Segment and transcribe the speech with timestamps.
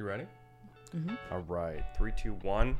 [0.00, 0.26] You ready?
[0.94, 1.18] Mhm.
[1.30, 1.84] All right.
[1.94, 2.78] Three, two, one.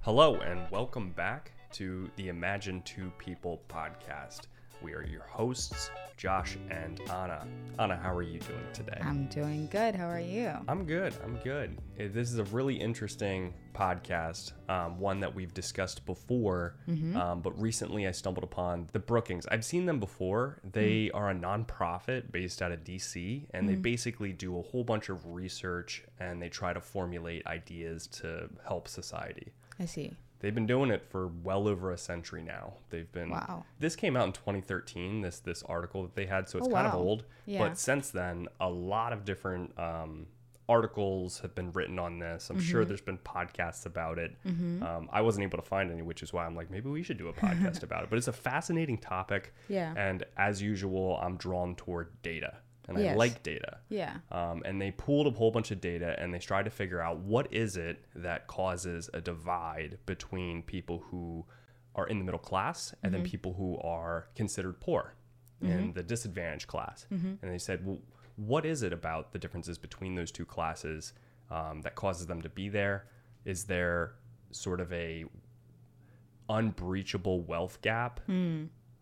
[0.00, 4.48] Hello, and welcome back to the Imagine Two People podcast.
[4.82, 7.46] We are your hosts, Josh and Anna.
[7.78, 8.98] Anna, how are you doing today?
[9.00, 9.94] I'm doing good.
[9.94, 10.50] How are you?
[10.66, 11.14] I'm good.
[11.22, 11.78] I'm good.
[11.98, 16.74] Uh, This is a really interesting podcast, um, one that we've discussed before,
[17.16, 19.46] um, but recently I stumbled upon the Brookings.
[19.46, 20.58] I've seen them before.
[20.64, 25.08] They are a nonprofit based out of DC, and they basically do a whole bunch
[25.10, 29.52] of research and they try to formulate ideas to help society.
[29.78, 30.12] I see.
[30.40, 32.74] They've been doing it for well over a century now.
[32.90, 33.64] They've been Wow.
[33.80, 35.20] This came out in 2013.
[35.22, 37.24] This this article that they had, so it's Oh, kind of old.
[37.46, 37.58] Yeah.
[37.66, 40.26] But since then, a lot of different um,
[40.68, 42.50] articles have been written on this.
[42.50, 42.88] I'm sure Mm-hmm.
[42.88, 44.36] there's been podcasts about it.
[44.46, 47.18] Um, I wasn't able to find any, which is why I'm like, maybe we should
[47.18, 48.10] do a podcast about it.
[48.10, 49.54] But it's a fascinating topic.
[49.68, 49.94] Yeah.
[49.96, 53.78] And as usual, I'm drawn toward data, and I like data.
[53.88, 54.16] Yeah.
[54.32, 57.18] Um, and they pulled a whole bunch of data and they tried to figure out
[57.18, 61.44] what is it that causes a divide between people who
[61.94, 65.14] are in the middle class and then people who are considered poor
[65.60, 67.06] in the disadvantaged class.
[67.42, 67.98] And they said, well,
[68.36, 71.12] what is it about the differences between those two classes
[71.50, 73.06] um, that causes them to be there?
[73.44, 74.12] Is there
[74.52, 75.24] sort of a
[76.48, 78.20] unbreachable wealth gap?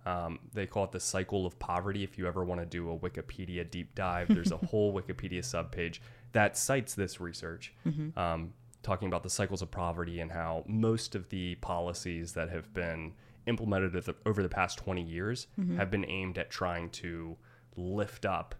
[0.06, 2.02] Um, they call it the cycle of poverty.
[2.04, 5.98] If you ever want to do a Wikipedia deep dive, there's a whole Wikipedia subpage
[6.32, 7.74] that cites this research,
[8.16, 12.72] um, talking about the cycles of poverty and how most of the policies that have
[12.72, 13.12] been
[13.46, 17.36] implemented the, over the past 20 years have been aimed at trying to
[17.76, 18.54] lift up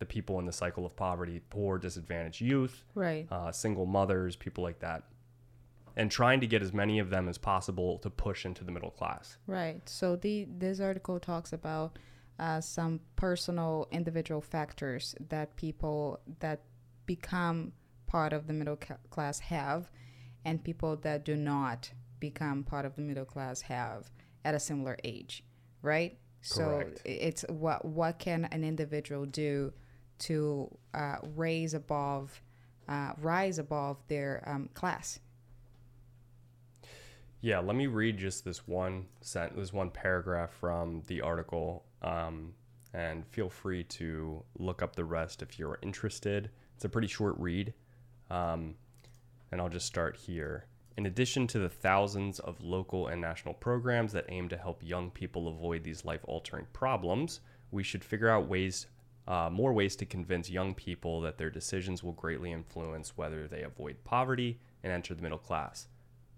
[0.00, 3.26] the people in the cycle of poverty, poor, disadvantaged youth, Right.
[3.30, 5.04] uh, single mothers, people like that,
[5.96, 8.90] and trying to get as many of them as possible to push into the middle
[8.90, 9.38] class.
[9.46, 9.86] Right.
[9.88, 11.98] So the this article talks about
[12.38, 16.62] uh, some personal individual factors that people that
[17.06, 17.72] become
[18.06, 19.90] part of the middle ca- class have,
[20.44, 24.10] and people that do not become part of the middle class have
[24.44, 25.44] at a similar age.
[25.82, 26.18] Right.
[26.40, 27.02] So Correct.
[27.06, 29.72] i- it's what what can an individual do
[30.20, 32.40] to uh, raise above,
[32.88, 35.18] uh, rise above their um, class.
[37.44, 42.54] Yeah, let me read just this one sent this one paragraph from the article, um,
[42.94, 46.48] and feel free to look up the rest if you're interested.
[46.74, 47.74] It's a pretty short read,
[48.30, 48.76] um,
[49.52, 50.64] and I'll just start here.
[50.96, 55.10] In addition to the thousands of local and national programs that aim to help young
[55.10, 57.40] people avoid these life-altering problems,
[57.70, 58.86] we should figure out ways,
[59.28, 63.64] uh, more ways to convince young people that their decisions will greatly influence whether they
[63.64, 65.88] avoid poverty and enter the middle class.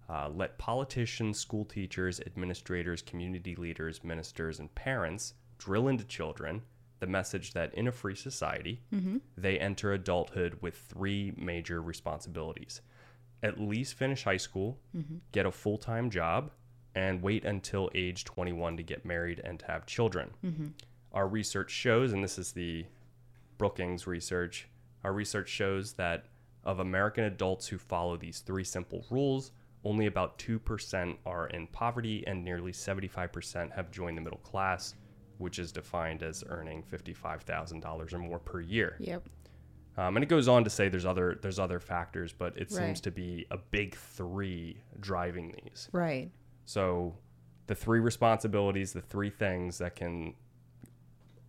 [0.09, 6.61] Uh, let politicians, school teachers, administrators, community leaders, ministers, and parents drill into children
[6.99, 9.17] the message that in a free society, mm-hmm.
[9.37, 12.81] they enter adulthood with three major responsibilities.
[13.43, 15.17] At least finish high school, mm-hmm.
[15.31, 16.51] get a full time job,
[16.95, 20.31] and wait until age 21 to get married and to have children.
[20.43, 20.67] Mm-hmm.
[21.13, 22.85] Our research shows, and this is the
[23.57, 24.67] Brookings research,
[25.03, 26.25] our research shows that
[26.63, 29.51] of American adults who follow these three simple rules,
[29.83, 34.95] only about 2% are in poverty and nearly 75% have joined the middle class,
[35.37, 38.95] which is defined as earning $55,000 or more per year.
[38.99, 39.29] Yep.
[39.97, 43.01] Um, and it goes on to say there's other there's other factors, but it seems
[43.01, 45.89] to be a big three driving these.
[45.91, 46.29] Right.
[46.65, 47.17] So
[47.65, 50.35] the three responsibilities, the three things that can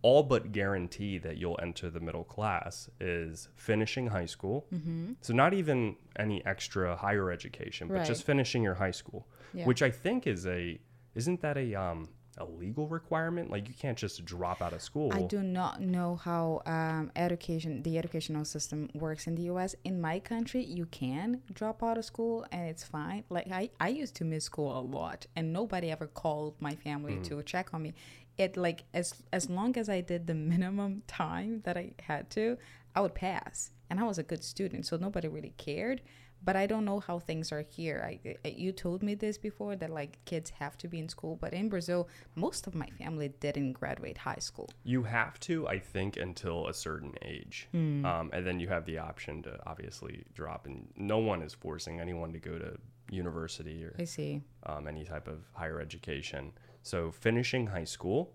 [0.01, 4.65] all but guarantee that you'll enter the middle class is finishing high school.
[4.73, 5.13] Mm-hmm.
[5.21, 9.65] So not even any extra higher education, but just finishing your high school, Yeah.
[9.65, 10.79] which I think is a
[11.15, 13.51] isn't that a um a legal requirement?
[13.51, 15.11] Like you can't just drop out of school.
[15.11, 19.75] I do not know how um, education, the educational system works in the U.S.
[19.83, 23.25] In my country, you can drop out of school and it's fine.
[23.29, 27.15] Like I, I used to miss school a lot, and nobody ever called my family
[27.15, 27.23] Mm.
[27.25, 27.93] to check on me.
[28.39, 32.57] It like as as long as I did the minimum time that I had to,
[32.95, 36.01] I would pass, and I was a good student, so nobody really cared.
[36.41, 37.99] But I don't know how things are here.
[38.11, 38.13] I,
[38.45, 41.51] I- you told me this before that like kids have to be in school, but
[41.53, 44.69] in Brazil, most of my family didn't graduate high school.
[44.85, 48.05] You have to, I think, until a certain age, Hmm.
[48.05, 50.65] um, and then you have the option to obviously drop.
[50.65, 52.77] And no one is forcing anyone to go to
[53.11, 54.41] university or I see.
[54.65, 56.53] um, any type of higher education.
[56.83, 58.33] So finishing high school,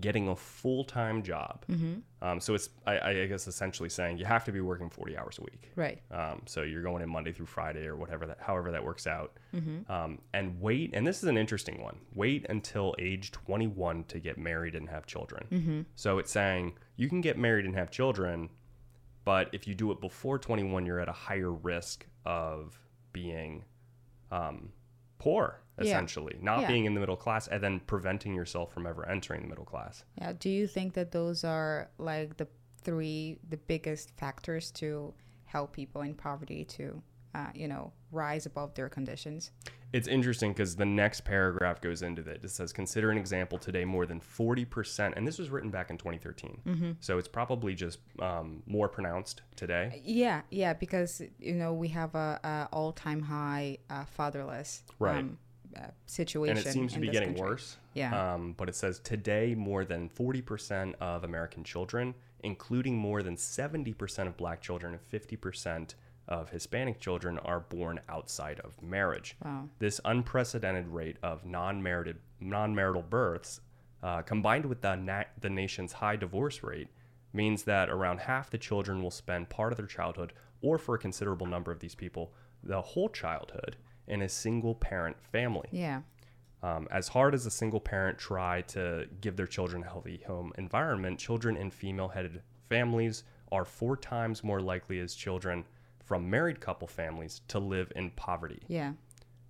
[0.00, 1.64] getting a full time job.
[1.70, 1.94] Mm-hmm.
[2.22, 5.38] Um, so it's, I, I guess, essentially saying you have to be working forty hours
[5.38, 5.70] a week.
[5.76, 6.02] Right.
[6.10, 9.38] Um, so you're going in Monday through Friday or whatever that, however that works out.
[9.54, 9.90] Mm-hmm.
[9.90, 11.98] Um, and wait, and this is an interesting one.
[12.14, 15.46] Wait until age 21 to get married and have children.
[15.50, 15.80] Mm-hmm.
[15.94, 18.50] So it's saying you can get married and have children
[19.24, 22.78] But if you do it before 21, you're at a higher risk of
[23.12, 23.64] being
[25.18, 25.84] poor, Yeah.
[25.84, 26.68] essentially, not Yeah.
[26.68, 30.04] being in the middle class, and then preventing yourself from ever entering the middle class.
[30.16, 30.32] Yeah.
[30.38, 32.48] Do you think that those are like the
[32.82, 35.12] three, the biggest factors to
[35.44, 37.02] help people in poverty to,
[37.36, 39.50] uh, you know, rise above their conditions?
[39.92, 42.42] It's interesting because the next paragraph goes into that.
[42.44, 45.98] It says, consider an example today more than 40%, and this was written back in
[45.98, 46.60] 2013.
[46.66, 46.90] Mm-hmm.
[47.00, 50.02] So it's probably just um, more pronounced today.
[50.04, 55.18] Yeah, yeah, because you know we have a, a all-time high uh, fatherless Right.
[55.18, 55.38] um,
[55.76, 57.46] uh, situation, And it seems to be getting country.
[57.50, 57.76] worse.
[57.94, 58.34] Yeah.
[58.34, 64.26] Um, but it says today more than 40% of American children, including more than 70%
[64.26, 65.94] of black children and 50%
[66.28, 69.36] of Hispanic children, are born outside of marriage.
[69.44, 69.68] Wow.
[69.78, 73.60] This unprecedented rate of non-marital, non-marital births,
[74.02, 76.88] uh, combined with the, na- the nation's high divorce rate,
[77.32, 80.32] means that around half the children will spend part of their childhood,
[80.62, 82.32] or for a considerable number of these people,
[82.62, 83.76] the whole childhood,
[84.08, 85.68] in a single parent family.
[85.70, 86.02] Yeah,
[86.62, 90.52] Um, as hard as a single parent try to give their children a healthy home
[90.56, 95.64] environment, children in female headed families are four times more likely as children
[96.06, 98.62] from married couple families to live in poverty.
[98.68, 98.92] yeah,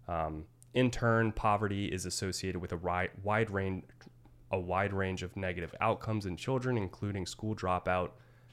[0.08, 3.84] Um, in turn, poverty is associated with a ri- wide range,
[4.50, 8.10] a wide range of negative outcomes in children, including school dropout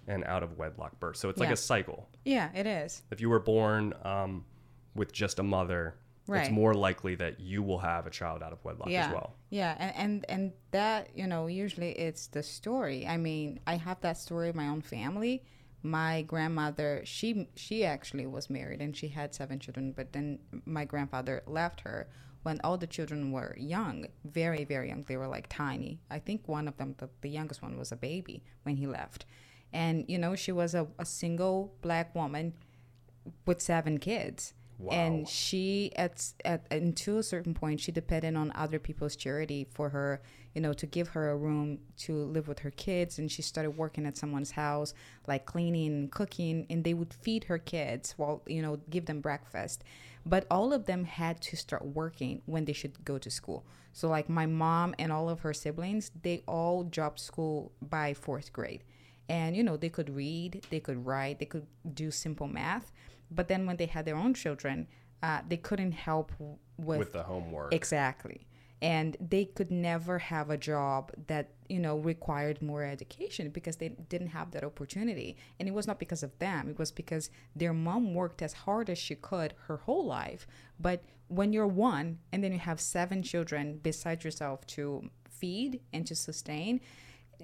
[0.07, 1.15] and out of wedlock birth.
[1.17, 2.09] So it's like a cycle.
[2.25, 2.49] yeah.
[2.53, 3.03] It is.
[3.11, 4.45] If you were born um,
[4.95, 5.95] with just a mother,
[6.29, 9.35] it's more likely that you will have a child out of wedlock yeah, as well.
[9.49, 13.05] yeah, and, and and that you know usually it's the story.
[13.05, 15.43] I mean, I have that story in my own family.
[15.83, 20.85] My grandmother, she she actually was married and she had seven children, but then my
[20.85, 22.07] grandfather left her
[22.43, 25.03] when all the children were young, very very young.
[25.03, 25.99] They were like tiny.
[26.09, 29.25] I think one of them, the, the youngest one, was a baby when he left,
[29.73, 32.53] and you know she was a, a single black woman
[33.45, 34.53] with seven kids.
[34.79, 34.91] Wow.
[34.93, 39.89] And she at at until a certain point she depended on other people's charity for
[39.89, 40.21] her,
[40.53, 43.71] you know, to give her a room to live with her kids and she started
[43.71, 44.93] working at someone's house,
[45.27, 49.21] like cleaning and cooking, and they would feed her kids while, you know, give them
[49.21, 49.83] breakfast.
[50.25, 53.65] But all of them had to start working when they should go to school.
[53.91, 58.51] So like my mom and all of her siblings, they all dropped school by fourth
[58.51, 58.83] grade
[59.29, 62.91] and you know they could read they could write they could do simple math
[63.35, 64.87] but then when they had their own children
[65.23, 66.33] uh, they couldn't help
[66.77, 67.73] with, with the homework.
[67.73, 68.45] exactly.
[68.81, 73.87] And they could never have a job that you know required more education because they
[73.87, 75.37] didn't have that opportunity.
[75.57, 76.67] And it was not because of them.
[76.67, 80.45] It was because their mom worked as hard as she could her whole life.
[80.77, 86.05] But when you're one and then you have seven children besides yourself to feed and
[86.05, 86.81] to sustain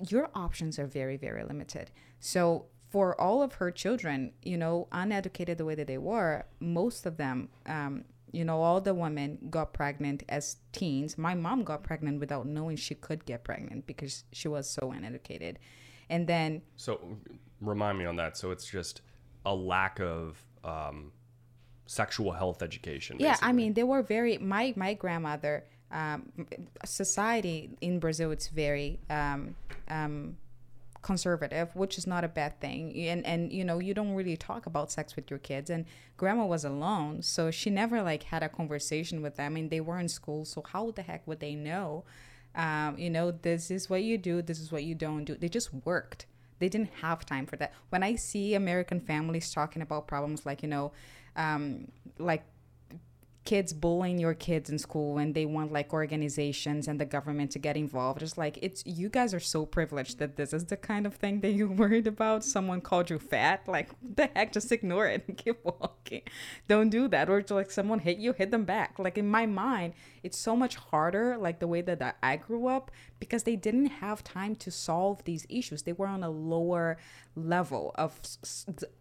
[0.10, 1.92] your options are very very limited.
[2.20, 7.06] So for all of her children you know uneducated the way that they were most
[7.06, 11.84] of them um, you know all the women got pregnant as teens my mom got
[11.84, 15.58] pregnant without knowing she could get pregnant because she was so uneducated
[16.10, 17.00] and then So
[17.62, 18.36] remind me on that.
[18.36, 19.02] So it's just
[19.46, 21.12] a lack of um,
[21.86, 23.18] sexual health education.
[23.20, 26.32] yeah i mean they were very my my grandmother um,
[26.86, 29.56] society in brazil it's very um,
[29.90, 30.38] um,
[31.02, 32.96] conservative which is not a bad thing.
[32.98, 35.70] And and you know you don't really talk about sex with your kids.
[35.70, 35.86] And
[36.18, 39.56] grandma was alone so she never like had a conversation with them.
[39.56, 42.04] And they were in school so how the heck would they know?
[42.56, 45.36] Um, you know this is what you do this is what you don't do.
[45.36, 46.26] They just worked.
[46.60, 47.74] They didn't have time for that.
[47.90, 50.92] When i see american families talking about problems like you know
[51.36, 51.88] um,
[52.18, 52.44] like
[53.50, 57.58] kids bullying your kids in school and they want like organizations and the government to
[57.58, 61.08] get involved it's like it's you guys are so privileged that this is the kind
[61.08, 62.44] of thing that you're worried about.
[62.44, 64.54] Someone called you fat like the heck?
[64.54, 66.22] Just ignore it and keep walking.
[66.68, 67.28] Don't do that.
[67.28, 69.00] Or like someone hit you hit them back.
[69.00, 72.92] Like in my mind it's so much harder like the way that I grew up
[73.20, 75.84] because they didn't have time to solve these issues.
[75.84, 76.98] They were on a lower
[77.36, 78.20] level of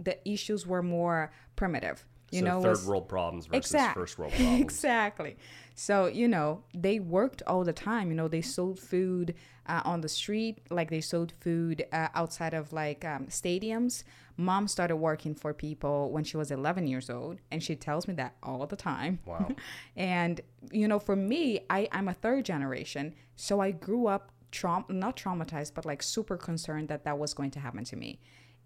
[0.00, 4.18] the issues were more primitive you so know third was- world problems versus Exact- first
[4.18, 4.60] world problems.
[4.60, 5.36] exactly.
[5.74, 8.08] So, you know, they worked all the time.
[8.10, 9.34] You know, they sold food
[9.66, 14.02] uh, on the street, like they sold food uh, outside of like um, stadiums.
[14.36, 18.14] Mom started working for people when she was 11 years old, and she tells me
[18.14, 19.20] that all the time.
[19.24, 19.50] Wow.
[19.96, 20.40] and,
[20.72, 23.14] you know, for me, I, I'm a third generation.
[23.36, 27.52] So I grew up traum- not traumatized, but like super concerned that that was going
[27.52, 28.18] to happen to me.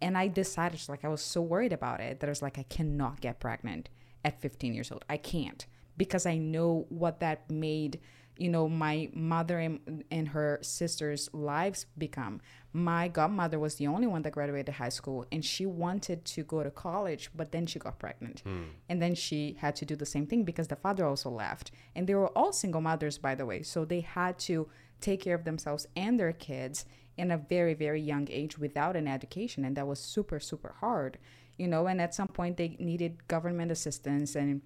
[0.03, 2.65] And I decided, like, I was so worried about it that I was like, I
[2.65, 3.89] cannot get pregnant
[4.25, 5.05] at 15 years old.
[5.09, 5.65] I can't
[5.97, 8.01] because I know what that made
[8.39, 12.41] you know my mother and, and her sisters lives become.
[12.73, 16.63] My godmother was the only one that graduated high school and she wanted to go
[16.63, 18.41] to college but then she got pregnant.
[18.41, 18.65] Hmm.
[18.89, 21.71] And then she had to do the same thing because the father also left.
[21.95, 23.63] And they were all single mothers by the way.
[23.63, 24.69] So they had to
[25.01, 29.07] take care of themselves and their kids in a very very young age without an
[29.07, 31.19] education and that was super super hard
[31.57, 34.63] you know and at some point they needed government assistance and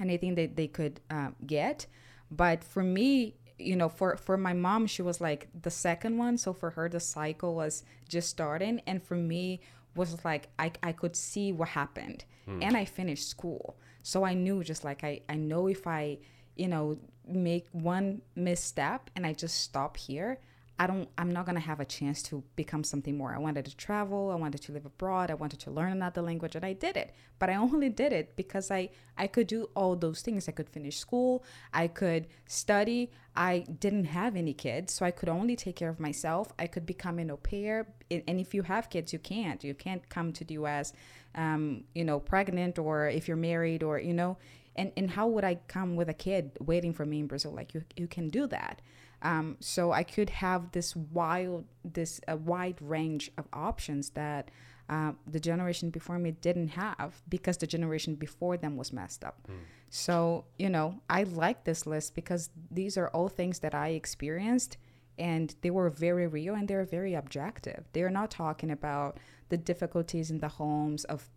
[0.00, 1.86] anything that they could uh, get.
[2.30, 6.38] But for me you know for for my mom she was like the second one
[6.38, 8.80] so for her the cycle was just starting.
[8.86, 9.60] And for me
[9.94, 12.24] was like i, I could see what happened.
[12.62, 13.76] And i finished school.
[14.02, 16.18] So i knew just like i i know if i
[16.56, 20.40] you know make one misstep and i just stop here
[20.80, 23.34] I don't I'm not gonna have a chance to become something more.
[23.34, 26.56] I wanted to travel, I wanted to live abroad, I wanted to learn another language
[26.56, 27.14] and I did it.
[27.38, 30.48] But I only did it because I I could do all those things.
[30.48, 33.10] I could finish school, I could study.
[33.36, 36.52] I didn't have any kids, so I could only take care of myself.
[36.58, 37.86] I could become an au pair.
[38.10, 39.62] And if you have kids, you can't.
[39.62, 40.92] You can't come to the US
[41.34, 44.36] um, you know, pregnant or if you're married or, you know,
[44.76, 47.52] and, and how would I come with a kid waiting for me in Brazil?
[47.52, 48.80] Like you, you can do that.
[49.22, 54.50] Um, so I could have this wild, this a wide range of options that
[54.88, 59.48] uh, the generation before me didn't have because the generation before them was messed up.
[59.90, 64.78] So you know, I like this list because these are all things that I experienced,
[65.18, 67.84] and they were very real and they're very objective.
[67.92, 69.18] They are not talking about
[69.50, 71.28] the difficulties in the homes of,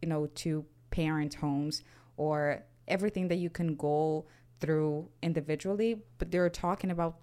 [0.00, 1.82] you know, two parent homes
[2.16, 4.26] or everything that you can go
[4.60, 7.16] through individually, but they're talking about,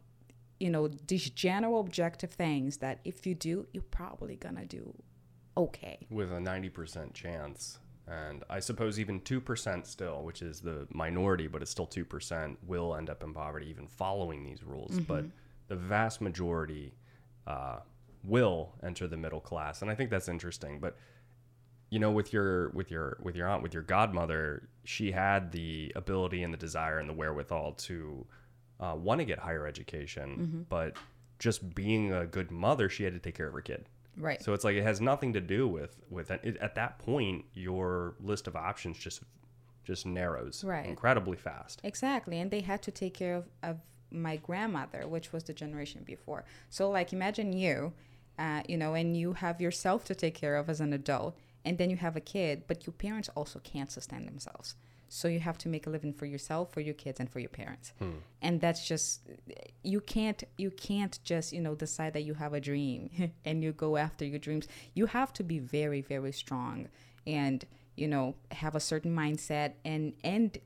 [0.59, 4.93] you know, these general objective things that if you do, you're probably gonna do
[5.55, 6.07] okay.
[6.09, 7.79] with a 90% chance.
[8.07, 12.95] And I suppose even 2% still, which is the minority, but it's still 2%, will
[12.95, 14.97] end up in poverty even following these rules.
[14.99, 15.25] But
[15.67, 16.93] the vast majority
[17.45, 17.79] uh,
[18.23, 19.81] will enter the middle class.
[19.81, 20.79] And I think that's interesting.
[20.79, 20.97] But
[21.89, 25.91] you know with your with your with your aunt with your godmother she had the
[25.95, 28.25] ability and the desire and the wherewithal to
[28.79, 30.95] uh, want to get higher education but
[31.39, 33.85] just being a good mother she had to take care of her kid
[34.19, 34.41] Right.
[34.41, 38.15] so it's like it has nothing to do with with it, at that point your
[38.19, 39.21] list of options just
[39.83, 40.85] just narrows Right.
[40.87, 42.39] incredibly fast Exactly.
[42.39, 43.77] And they had to take care of, of
[44.11, 46.43] my grandmother, which was the generation before.
[46.69, 47.93] So, like, imagine you,
[48.39, 51.37] uh, you know, and you have yourself to take care of as an adult,
[51.67, 54.75] and then you have a kid, but your parents also can't sustain themselves.
[55.09, 57.49] So you have to make a living for yourself, for your kids, and for your
[57.49, 57.91] parents.
[57.99, 58.19] Hmm.
[58.41, 59.21] And that's just
[59.83, 63.09] you can't you can't just you know decide that you have a dream
[63.45, 64.67] and you go after your dreams.
[64.93, 66.87] You have to be very very strong
[67.25, 70.57] and you know have a certain mindset and and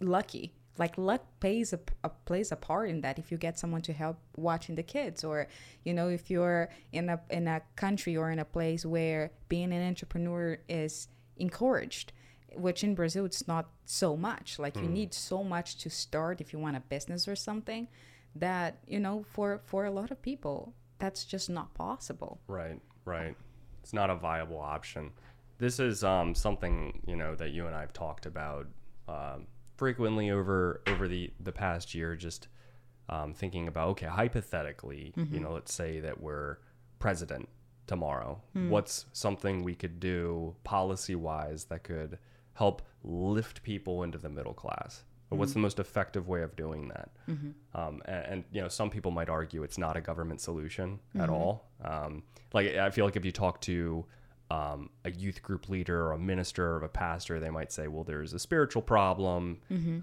[0.00, 3.82] lucky like luck plays a, a plays a part in that if you get someone
[3.82, 5.46] to help watching the kids or
[5.84, 9.72] you know if you're in a in a country or in a place where being
[9.72, 12.12] an entrepreneur is encouraged
[12.54, 16.52] which in brazil it's not so much like you need so much to start if
[16.52, 17.88] you want a business or something
[18.36, 23.34] that you know for for a lot of people that's just not possible Right, right.
[23.82, 25.10] It's not a viable option.
[25.58, 28.66] This is um, something you know that you and I've talked about
[29.08, 32.16] um, frequently over over the the past year.
[32.16, 32.48] Just
[33.08, 36.58] um, thinking about okay, hypothetically, you know, let's say that we're
[36.98, 37.48] president
[37.86, 38.40] tomorrow.
[38.70, 42.18] What's something we could do policy wise that could
[42.54, 45.04] help lift people into the middle class?
[45.30, 47.10] Or what's the most effective way of doing that?
[47.74, 51.28] Um, and, and you know, some people might argue it's not a government solution at
[51.28, 51.66] all.
[51.84, 54.04] Um, like I feel like if you talk to
[54.54, 58.04] um, a youth group leader or a minister or a pastor, they might say, "Well,
[58.04, 59.40] there's a spiritual problem.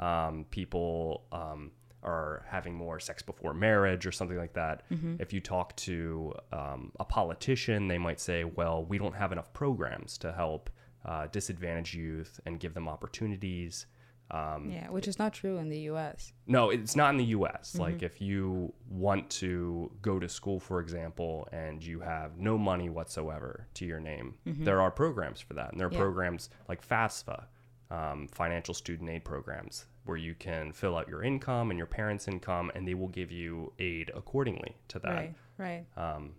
[0.10, 1.72] Um, people um,
[2.04, 4.76] are having more sex before marriage or something like that."
[5.22, 9.52] If you talk to um, a politician, they might say, "Well, we don't have enough
[9.54, 10.70] programs to help
[11.06, 13.86] uh, disadvantaged youth and give them opportunities."
[14.34, 17.76] Um, yeah which is not true in the us no, it's not in the US.
[17.78, 22.90] Like if you want to go to school, for example, and you have no money
[22.90, 25.72] whatsoever to your name, there are programs for that.
[25.72, 25.98] And there are Yeah.
[26.00, 27.46] programs like FAFSA,
[27.90, 32.28] um, financial student aid programs, where you can fill out your income and your parents'
[32.28, 35.10] income, and they will give you aid accordingly to that.
[35.14, 36.36] right right Um,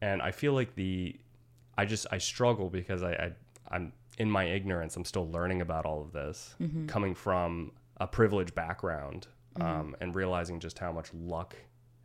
[0.00, 1.18] and I feel like the,
[1.78, 3.32] I just I struggle because I, I
[3.70, 4.96] I'm in my ignorance.
[4.96, 6.54] I'm still learning about all of this,
[6.86, 9.26] coming from a privileged background,
[9.60, 11.56] um, and realizing just how much luck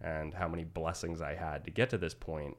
[0.01, 2.57] and how many blessings I had to get to this point.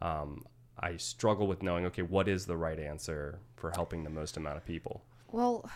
[0.00, 0.44] Um,
[0.78, 4.56] I struggle with knowing okay, what is the right answer for helping the most amount
[4.56, 5.04] of people?
[5.30, 5.68] Well,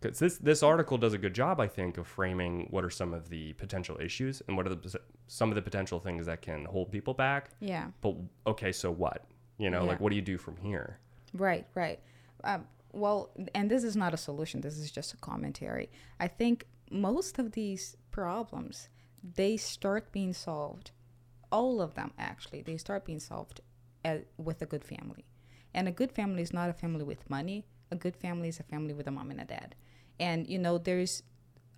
[0.00, 3.12] because this this article does a good job, I think, of framing what are some
[3.14, 6.64] of the potential issues and what are the some of the potential things that can
[6.64, 7.50] hold people back.
[7.60, 7.88] Yeah.
[8.00, 8.14] But
[8.46, 9.26] okay, so what?
[9.58, 9.88] You know, Yeah.
[9.90, 10.98] like what do you do from here?
[11.34, 12.00] Right, right.
[12.44, 14.60] Um, well, and this is not a solution.
[14.60, 15.90] This is just a commentary.
[16.18, 18.88] I think most of these problems
[19.22, 20.92] they start being solved.
[21.50, 23.60] All of them, actually, they start being solved
[24.04, 25.26] at, with a good family.
[25.74, 27.66] And a good family is not a family with money.
[27.90, 29.74] A good family is a family with a mom and a dad.
[30.20, 31.22] And you know, there's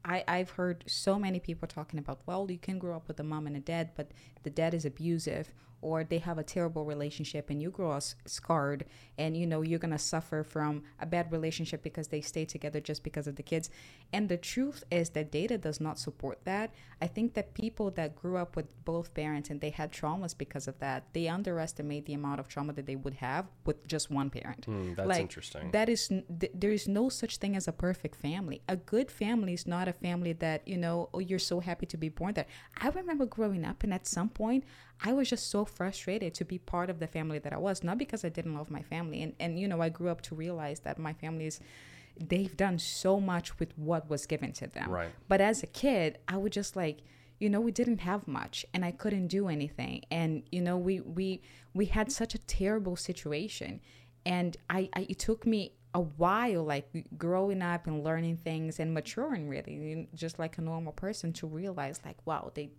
[0.05, 3.25] I, I've heard so many people talking about, well, you can grow up with a
[3.25, 4.11] mom and a dad, but
[4.43, 5.53] the dad is abusive
[5.83, 8.85] or they have a terrible relationship and you grow up scarred
[9.19, 12.81] and you know you're going to suffer from a bad relationship because they stay together
[12.81, 13.71] just because of the kids
[14.13, 18.15] and the truth is that data does not support that i think that people that
[18.15, 22.15] grew up with both parents and they had traumas because of that they underestimate the
[22.15, 25.71] amount of trauma that they would have with just one parent Hmm, that's like, interesting.
[25.71, 28.61] that is th- there is no such thing as a perfect family.
[28.69, 31.11] A good family is not a family that you know.
[31.13, 32.47] Oh, you're so happy to be born there.
[32.81, 34.65] I remember growing up, and at some point,
[35.03, 37.85] I was just so frustrated to be part of the family that I was.
[37.85, 40.35] Not because I didn't love my family, and and you know, I grew up to
[40.35, 41.61] realize that my family is.
[42.23, 44.91] They've done so much with what was given to them.
[44.91, 45.11] Right.
[45.27, 46.99] But as a kid, I would just like,
[47.39, 50.05] you know, we didn't have much and I couldn't do anything.
[50.11, 51.41] And, you know, we we
[51.73, 53.81] we had such a terrible situation.
[54.27, 58.95] And I, I it took me a while, like growing up and learning things and
[58.95, 62.71] maturing really, just like a normal person to realize like, wow, they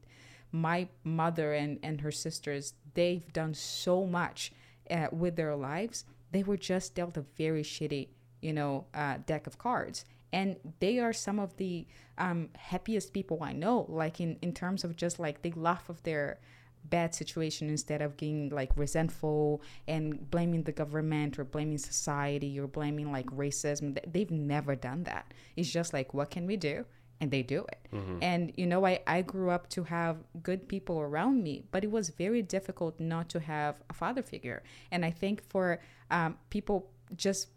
[0.51, 4.51] my mother and, and her sisters, they've done so much
[4.89, 6.05] uh, with their lives.
[6.31, 8.09] They were just dealt a very shitty,
[8.41, 10.05] you know, uh, deck of cards.
[10.33, 11.85] And they are some of the
[12.17, 16.03] um, happiest people I know, like in, in terms of just like they laugh of
[16.03, 16.39] their
[16.85, 22.67] bad situation instead of getting like resentful and blaming the government or blaming society or
[22.67, 23.97] blaming like racism.
[24.11, 25.33] They've never done that.
[25.55, 26.85] It's just like, what can we do?
[27.19, 27.87] And they do it.
[28.23, 31.91] And, you know, I, I grew up to have good people around me, but it
[31.91, 34.63] was very difficult not to have a father figure.
[34.89, 37.49] And I think for um, people just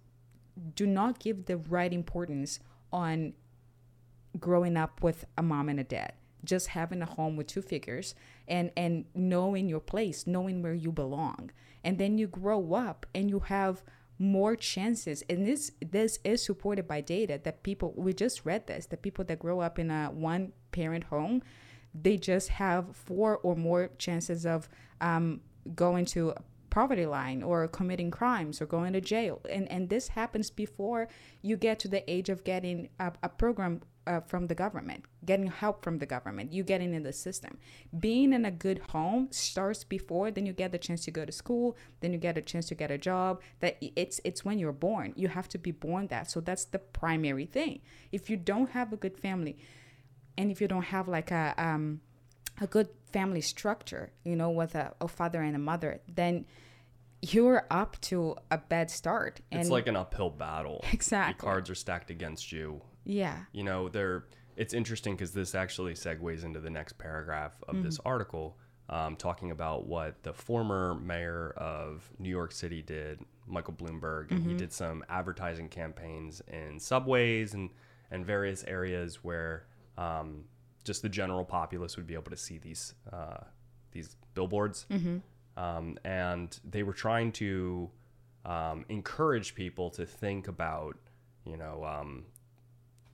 [0.75, 2.61] do not give the right importance
[2.93, 3.33] on
[4.39, 6.13] growing up with a mom and a dad
[6.45, 8.15] just having a home with two figures
[8.49, 11.51] and and knowing your place knowing where you belong.
[11.83, 13.83] And then you grow up and you have
[14.19, 15.23] more chances.
[15.29, 19.25] And this this is supported by data that people we just read this the people
[19.25, 21.43] that grow up in a one parent home
[21.95, 24.69] they just have four or more chances of
[25.01, 25.41] um,
[25.75, 26.35] going to
[26.71, 29.41] poverty line or committing crimes or going to jail.
[29.49, 31.09] And and this happens before
[31.41, 35.47] you get to the age of getting a, a program uh, from the government getting
[35.47, 37.59] help from the government you getting in the system
[37.99, 41.33] being in a good home starts before then you get the chance to go to
[41.33, 44.73] school then you get a chance to get a job that it's it's when you're
[44.73, 47.81] born you have to be born that so that's the primary thing
[48.13, 49.57] if you don't have a good family
[50.37, 52.01] and if you don't have like a um
[52.61, 56.45] a good family structure, you know, with a, a father and a mother, then
[57.23, 59.41] you're up to a bad start.
[59.51, 60.85] And it's like an uphill battle.
[60.93, 61.35] Exactly.
[61.35, 62.83] The cards are stacked against you.
[63.05, 64.25] Yeah, You know, they're.
[64.57, 68.09] It's interesting because this actually segues into the next paragraph of this Mm-hmm.
[68.09, 68.57] article,
[68.89, 74.41] um, talking about what the former mayor of New York City did, Michael Bloomberg, and
[74.41, 74.51] Mm-hmm.
[74.51, 77.71] he did some advertising campaigns in subways and
[78.13, 79.67] and various areas where
[79.99, 80.45] um,
[80.85, 83.39] just the general populace would be able to see these uh,
[83.91, 84.87] these billboards,
[85.57, 87.91] um, and they were trying to
[88.45, 90.97] um, encourage people to think about,
[91.45, 92.25] you know, um,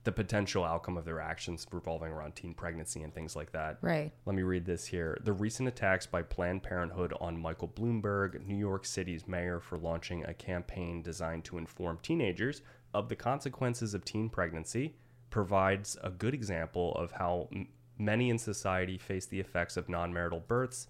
[0.03, 3.77] the potential outcome of their actions revolving around teen pregnancy and things like that.
[3.81, 4.11] right.
[4.25, 5.17] Let me read this here.
[5.23, 10.25] The recent attacks by Planned Parenthood on Michael Bloomberg, New York City's mayor, for launching
[10.25, 12.61] a campaign designed to inform teenagers
[12.93, 14.95] of the consequences of teen pregnancy,
[15.29, 20.11] provides a good example of how m- many in society face the effects of non
[20.11, 20.87] marital births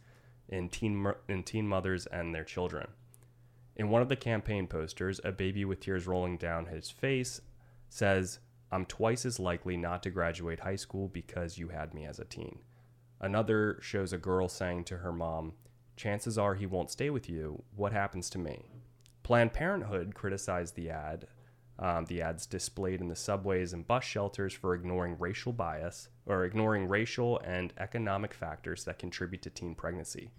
[0.47, 2.87] in teen, mer- in teen mothers and their children.
[3.75, 7.41] In one of the campaign posters, a baby with tears rolling down his face
[7.89, 8.39] says,
[8.71, 12.25] I'm twice as likely not to graduate high school because you had me as a
[12.25, 12.59] teen.
[13.19, 15.53] Another shows a girl saying to her mom,
[15.97, 17.63] Chances are he won't stay with you.
[17.75, 18.65] What happens to me?
[19.23, 21.27] Planned Parenthood criticized the ad,
[21.77, 26.45] um, the ads displayed in the subways and bus shelters for ignoring racial bias or
[26.45, 30.31] ignoring racial and economic factors that contribute to teen pregnancy.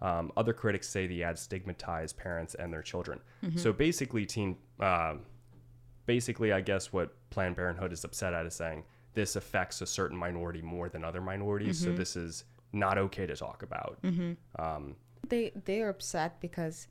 [0.00, 3.20] Um, other critics say the ads stigmatize parents and their children.
[3.56, 5.14] So basically, teen, uh,
[6.06, 10.16] basically, I guess what Planned Parenthood is upset at is saying this affects a certain
[10.16, 11.82] minority more than other minorities.
[11.82, 13.98] So this is not okay to talk about.
[14.58, 14.96] Um,
[15.28, 16.88] They they're upset because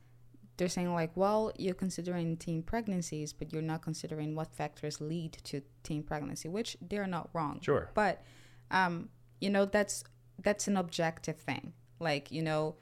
[0.58, 5.34] they're saying like, well, you're considering teen pregnancies, but you're not considering what factors lead
[5.49, 7.60] to teen pregnancy, which they're not wrong.
[7.62, 7.89] Sure.
[7.93, 8.23] But
[8.69, 10.04] um, you know, that's
[10.43, 11.73] that's an objective thing.
[11.99, 12.75] Like, you know,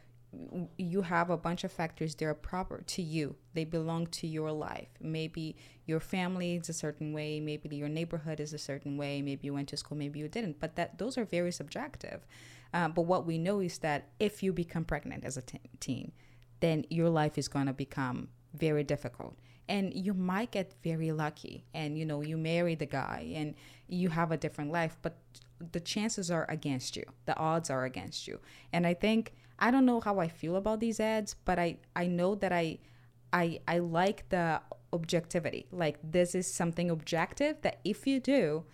[0.77, 3.35] you have a bunch of factors that are proper to you.
[3.53, 4.89] They belong to your life.
[5.01, 7.39] Maybe your family is a certain way.
[7.39, 9.21] Maybe your neighborhood is a certain way.
[9.21, 9.97] Maybe you went to school.
[9.97, 10.59] Maybe you didn't.
[10.59, 12.27] But that those are very subjective.
[12.73, 16.11] Uh, but what we know is that if you become pregnant as a t- teen
[16.59, 19.37] then your life is going to become very difficult.
[19.67, 21.65] And you might get very lucky.
[21.73, 23.55] And you know you marry the guy and
[23.87, 25.17] you have a different life but
[25.71, 27.03] the chances are against you.
[27.25, 28.39] The odds are against you.
[28.71, 32.07] And i think I don't know how I feel about these ads, but I I
[32.07, 32.79] know that I
[33.33, 34.61] I I like the
[34.93, 35.67] objectivity.
[35.71, 38.65] Like this is something objective that if you do,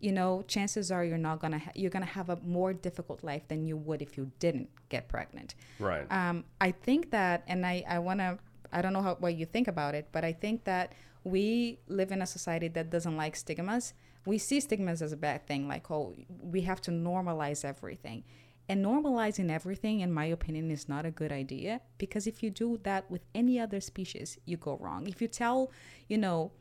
[0.00, 3.48] you know, chances are you're not gonna ha- you're gonna have a more difficult life
[3.48, 5.54] than you would if you didn't get pregnant.
[5.78, 6.06] Right.
[6.10, 8.38] Um, I think that, and I I wanna
[8.72, 10.92] I don't know how what you think about it, but I think that
[11.24, 13.94] we live in a society that doesn't like stigmas.
[14.26, 18.24] We see stigmas as a bad thing, like oh, we have to normalize everything.
[18.68, 22.80] And normalizing everything, in my opinion, is not a good idea because if you do
[22.84, 25.06] that with any other species, you go wrong.
[25.06, 25.70] If you tell,
[26.08, 26.52] you know,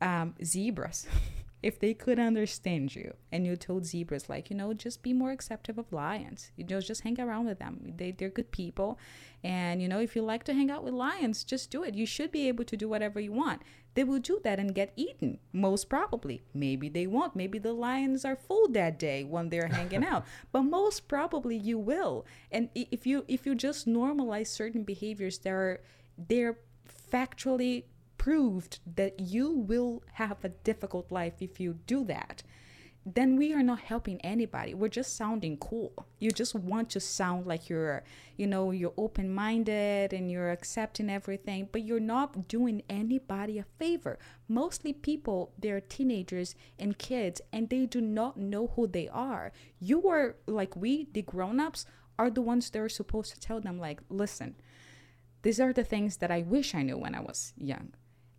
[0.00, 1.06] um, zebras,
[1.64, 5.30] if they could understand you and you told zebras, like, you know, just be more
[5.30, 7.94] accepting of lions, you know, just hang around with them.
[7.96, 8.98] They, they're good people.
[9.42, 11.94] And, you know, if you like to hang out with lions, just do it.
[11.94, 13.62] You should be able to do whatever you want
[13.94, 18.24] they will do that and get eaten most probably maybe they won't maybe the lions
[18.24, 23.06] are full that day when they're hanging out but most probably you will and if
[23.06, 25.80] you if you just normalize certain behaviors that are
[26.18, 26.58] they're
[27.12, 27.84] factually
[28.24, 32.42] proved that you will have a difficult life if you do that
[33.06, 34.72] then we are not helping anybody.
[34.72, 36.06] We're just sounding cool.
[36.20, 38.02] You just want to sound like you're,
[38.38, 43.66] you know, you're open minded and you're accepting everything, but you're not doing anybody a
[43.78, 44.18] favor.
[44.48, 49.52] Mostly people, they're teenagers and kids, and they do not know who they are.
[49.78, 51.84] You are like we, the grown ups,
[52.18, 54.54] are the ones that are supposed to tell them, like, listen,
[55.42, 57.92] these are the things that I wish I knew when I was young.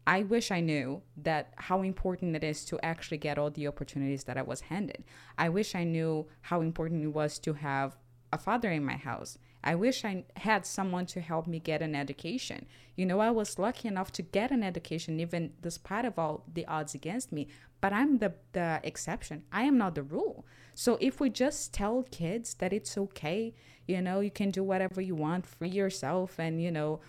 [0.08, 4.26] I wish I knew that how important it is to actually get all the opportunities
[4.26, 5.04] that I was handed.
[5.38, 7.98] I wish I knew how important it was to have
[8.32, 9.40] a father in my house.
[9.66, 12.68] I wish I had someone to help me get an education.
[12.96, 16.66] You know, I was lucky enough to get an education, even despite of all the
[16.68, 17.48] odds against me.
[17.82, 19.44] But I'm the the exception.
[19.52, 20.46] I am not the rule.
[20.76, 23.54] So if we just tell kids that it's okay
[23.88, 27.00] you know you can do whatever you want free yourself and you know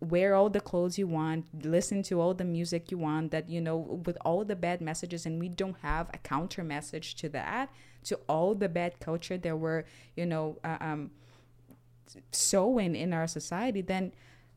[0.00, 3.60] wear all the clothes you want listen to all the music you want that you
[3.60, 7.70] know with all the bad messages and we don't have a counter message to that
[8.02, 9.84] to all the bad culture that we're
[10.16, 11.10] you know uh, um
[12.32, 14.12] sowing in our society then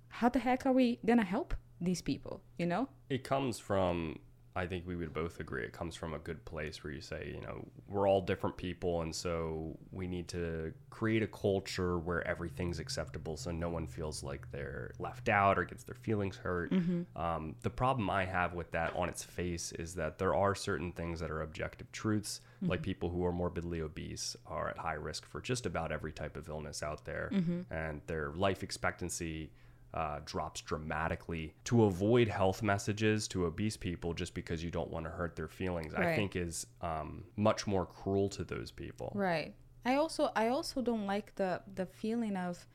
[0.10, 2.90] how the heck are we gonna help these people you know?
[3.10, 4.20] It comes from
[4.56, 7.32] I think we would both agree it comes from a good place where you say,
[7.34, 12.28] you know, we're all different people, and so we need to create a culture where
[12.28, 16.72] everything's acceptable, so no one feels like they're left out or gets their feelings hurt.
[16.72, 17.22] Mm-hmm.
[17.22, 20.92] Um, the problem I have with that on its face is that there are certain
[20.92, 22.72] things that are objective truths, mm-hmm.
[22.72, 26.36] like people who are morbidly obese are at high risk for just about every type
[26.36, 27.72] of illness out there, mm-hmm.
[27.72, 29.52] and their life expectancy
[29.94, 31.54] uh, drops dramatically.
[31.66, 35.48] To avoid health messages to obese people just because you don't want to hurt their
[35.48, 36.08] feelings right.
[36.08, 39.12] i think is um, much more cruel to those people.
[39.16, 39.54] Right.
[39.86, 42.68] I also i also don't like the the feeling of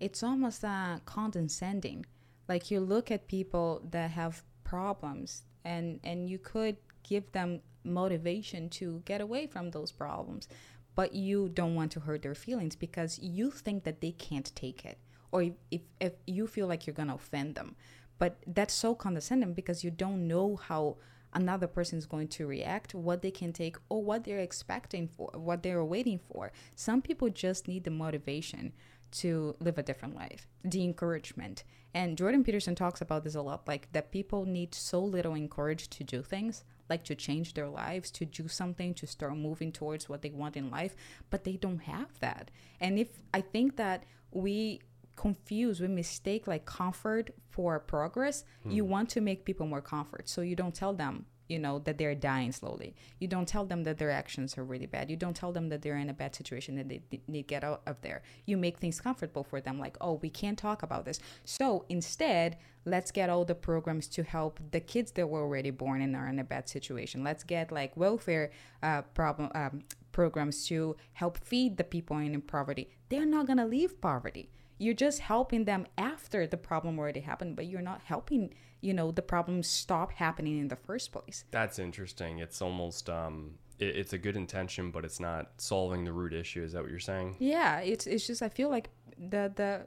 [0.00, 2.06] it's almost uh, condescending.
[2.48, 8.68] Like you look at people that have problems and and you could give them motivation
[8.70, 10.48] to get away from those problems
[10.94, 14.84] but you don't want to hurt their feelings because you think that they can't take
[14.84, 14.98] it
[15.32, 17.74] or if, if you feel like you're gonna offend them.
[18.18, 20.98] But that's so condescending because you don't know how
[21.34, 25.30] another person is going to react what they can take or what they're expecting for
[25.34, 26.52] what they're waiting for.
[26.76, 28.72] Some people just need the motivation
[29.12, 31.64] to live a different life the encouragement.
[31.94, 35.92] And jordan peterson talks about this a lot like that people need so little encouraged
[35.92, 40.08] to do things like to change their lives to do something to start moving towards
[40.08, 40.96] what they want in life
[41.30, 42.50] but they don't have that.
[42.80, 44.80] And if i think that we
[45.16, 48.70] confuse we mistake like comfort for progress hmm.
[48.70, 50.28] you want to make people more comfort.
[50.28, 52.94] So you don't tell them you know that they're dying slowly.
[53.18, 55.10] You don't tell them that their actions are really bad.
[55.10, 57.62] You don't tell them that they're in a bad situation that they need to get
[57.62, 58.22] out of there.
[58.46, 61.20] You make things comfortable for them like oh we can't talk about this.
[61.44, 66.00] So instead let's get all the programs to help the kids that were already born
[66.00, 67.22] and are in a bad situation.
[67.22, 68.50] Let's get like welfare
[68.82, 72.88] uh, problem um, programs to help feed the people in poverty.
[73.08, 74.50] They're not going to leave poverty
[74.82, 79.12] you're just helping them after the problem already happened, but you're not helping, you know,
[79.12, 81.44] the problem stop happening in the first place.
[81.52, 82.40] That's interesting.
[82.40, 86.62] It's almost um, it, it's a good intention, but it's not solving the root issue.
[86.64, 87.36] Is that what you're saying?
[87.38, 89.86] Yeah, it's it's just I feel like the the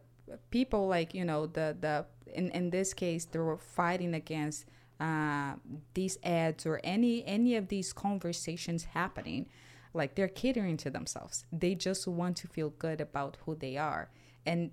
[0.50, 4.66] people like you know the the in in this case they were fighting against
[5.00, 5.56] uh,
[5.94, 9.48] these ads or any any of these conversations happening
[9.94, 14.10] like they're catering to themselves they just want to feel good about who they are
[14.46, 14.72] and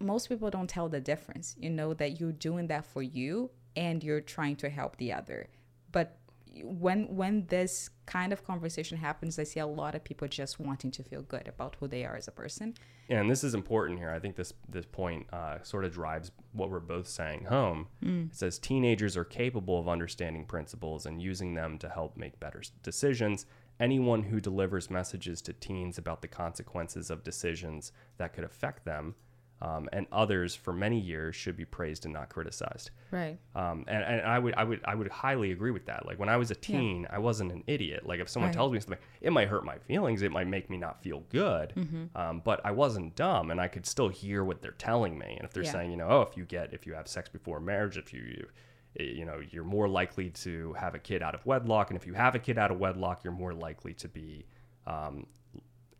[0.00, 4.02] most people don't tell the difference you know that you're doing that for you and
[4.02, 5.48] you're trying to help the other
[5.92, 6.18] but
[6.64, 10.90] when when this kind of conversation happens i see a lot of people just wanting
[10.90, 12.74] to feel good about who they are as a person
[13.10, 14.10] and this is important here.
[14.10, 17.88] I think this this point uh, sort of drives what we're both saying home.
[18.04, 18.30] Mm.
[18.30, 22.62] It says teenagers are capable of understanding principles and using them to help make better
[22.84, 23.46] decisions.
[23.80, 29.14] Anyone who delivers messages to teens about the consequences of decisions that could affect them
[29.62, 32.90] um, and others for many years should be praised and not criticized.
[33.10, 33.38] Right.
[33.54, 36.06] Um, and, and I would I would I would highly agree with that.
[36.06, 37.16] Like when I was a teen, yeah.
[37.16, 38.06] I wasn't an idiot.
[38.06, 38.54] Like if someone right.
[38.54, 41.74] tells me something, it might hurt my feelings, it might make me not feel good,
[41.76, 42.16] mm-hmm.
[42.16, 45.34] um, but I wasn't dumb, and I could still hear what they're telling me.
[45.36, 45.72] And if they're yeah.
[45.72, 48.22] saying, you know, oh, if you get if you have sex before marriage, if you,
[48.22, 48.48] you
[48.94, 52.12] you know you're more likely to have a kid out of wedlock and if you
[52.14, 54.44] have a kid out of wedlock you're more likely to be
[54.86, 55.26] um,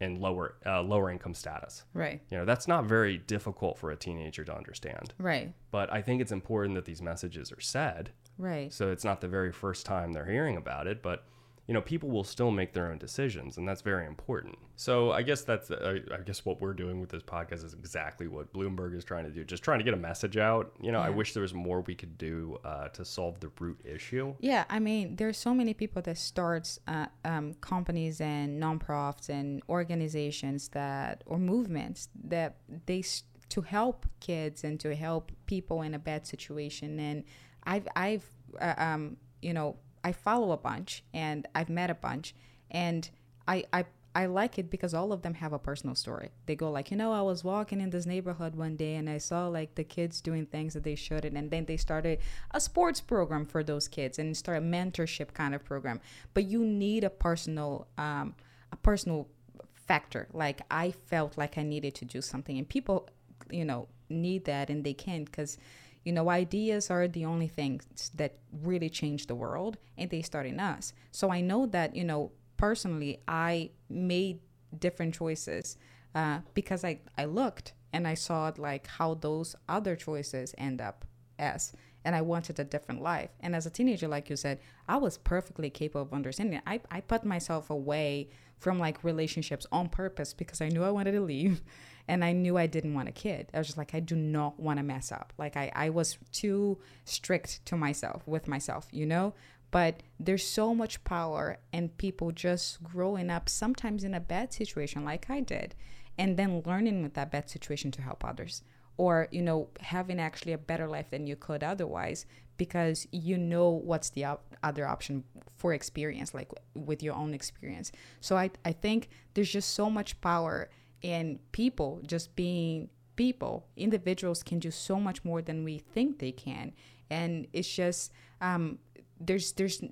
[0.01, 1.85] in lower uh, lower income status.
[1.93, 2.21] Right.
[2.31, 5.13] You know, that's not very difficult for a teenager to understand.
[5.19, 5.53] Right.
[5.71, 8.11] But I think it's important that these messages are said.
[8.39, 8.73] Right.
[8.73, 11.25] So it's not the very first time they're hearing about it, but
[11.71, 14.59] you know, people will still make their own decisions, and that's very important.
[14.75, 18.27] So I guess that's uh, I guess what we're doing with this podcast is exactly
[18.27, 20.73] what Bloomberg is trying to do, just trying to get a message out.
[20.83, 21.07] You know, yeah.
[21.07, 24.35] I wish there was more we could do uh, to solve the root issue.
[24.41, 29.63] Yeah, I mean, there's so many people that starts uh, um, companies and nonprofits and
[29.69, 32.57] organizations that or movements that
[32.87, 33.05] they
[33.51, 36.99] to help kids and to help people in a bad situation.
[36.99, 37.23] And
[37.63, 38.29] I've I've
[38.61, 42.35] uh, um, you know I follow a bunch and I've met a bunch
[42.71, 43.09] and
[43.47, 46.31] I I I like it because all of them have a personal story.
[46.47, 49.19] They go like, you know, I was walking in this neighborhood one day and I
[49.19, 52.19] saw like the kids doing things that they shouldn't, and then they started
[52.51, 56.01] a sports program for those kids and start a mentorship kind of program.
[56.35, 58.35] But you need a personal, um,
[58.73, 59.29] a personal
[59.75, 60.27] factor.
[60.33, 63.09] Like I felt like I needed to do something, and people,
[63.49, 65.57] you know, need that and they can't because
[66.05, 70.47] you know, ideas are the only things that really change the world, and they start
[70.47, 70.93] in us.
[71.11, 74.41] So I know that, you know, personally, I made
[74.79, 75.77] different choices
[76.15, 81.05] uh, because I, I looked and I saw like how those other choices end up
[81.39, 81.73] as
[82.05, 83.31] and I wanted a different life.
[83.41, 86.61] And as a teenager, like you said, I was perfectly capable of understanding.
[86.67, 91.13] I, I put myself away from like relationships on purpose because I knew I wanted
[91.13, 91.63] to leave
[92.07, 93.49] and I knew I didn't want a kid.
[93.53, 95.33] I was just like, I do not want to mess up.
[95.39, 99.35] Like I, I was too strict to myself with myself, you know?
[99.71, 105.05] But there's so much power and people just growing up sometimes in a bad situation
[105.05, 105.77] like I did,
[106.19, 108.63] and then learning with that bad situation to help others.
[109.05, 112.27] Or, you know, having actually a better life than you could otherwise
[112.59, 115.25] because you know what's the op- other option
[115.57, 117.93] for experience, like with your own experience.
[118.21, 120.69] So I, I think there's just so much power
[121.01, 126.33] in people just being people individuals can do so much more than we think they
[126.33, 126.73] can
[127.11, 128.79] and it's just um,
[129.21, 129.83] there's there's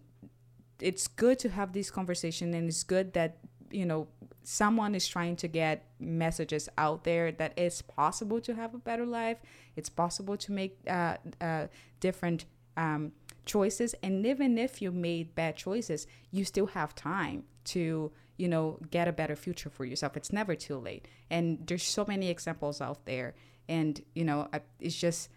[0.81, 3.39] it's good to have this conversation and it's good that
[3.71, 4.07] you know
[4.43, 9.07] someone is trying to get messages out there that it's possible to have a better
[9.07, 9.39] life
[9.77, 11.67] it's possible to make uh, uh,
[12.01, 12.45] different
[12.77, 13.13] um,
[13.45, 18.79] choices and even if you made bad choices you still have time to you know,
[18.91, 20.17] get a better future for yourself.
[20.17, 21.07] It's never too late.
[21.29, 23.35] And there's so many examples out there.
[23.69, 24.49] And, you know,
[24.81, 25.29] it's just,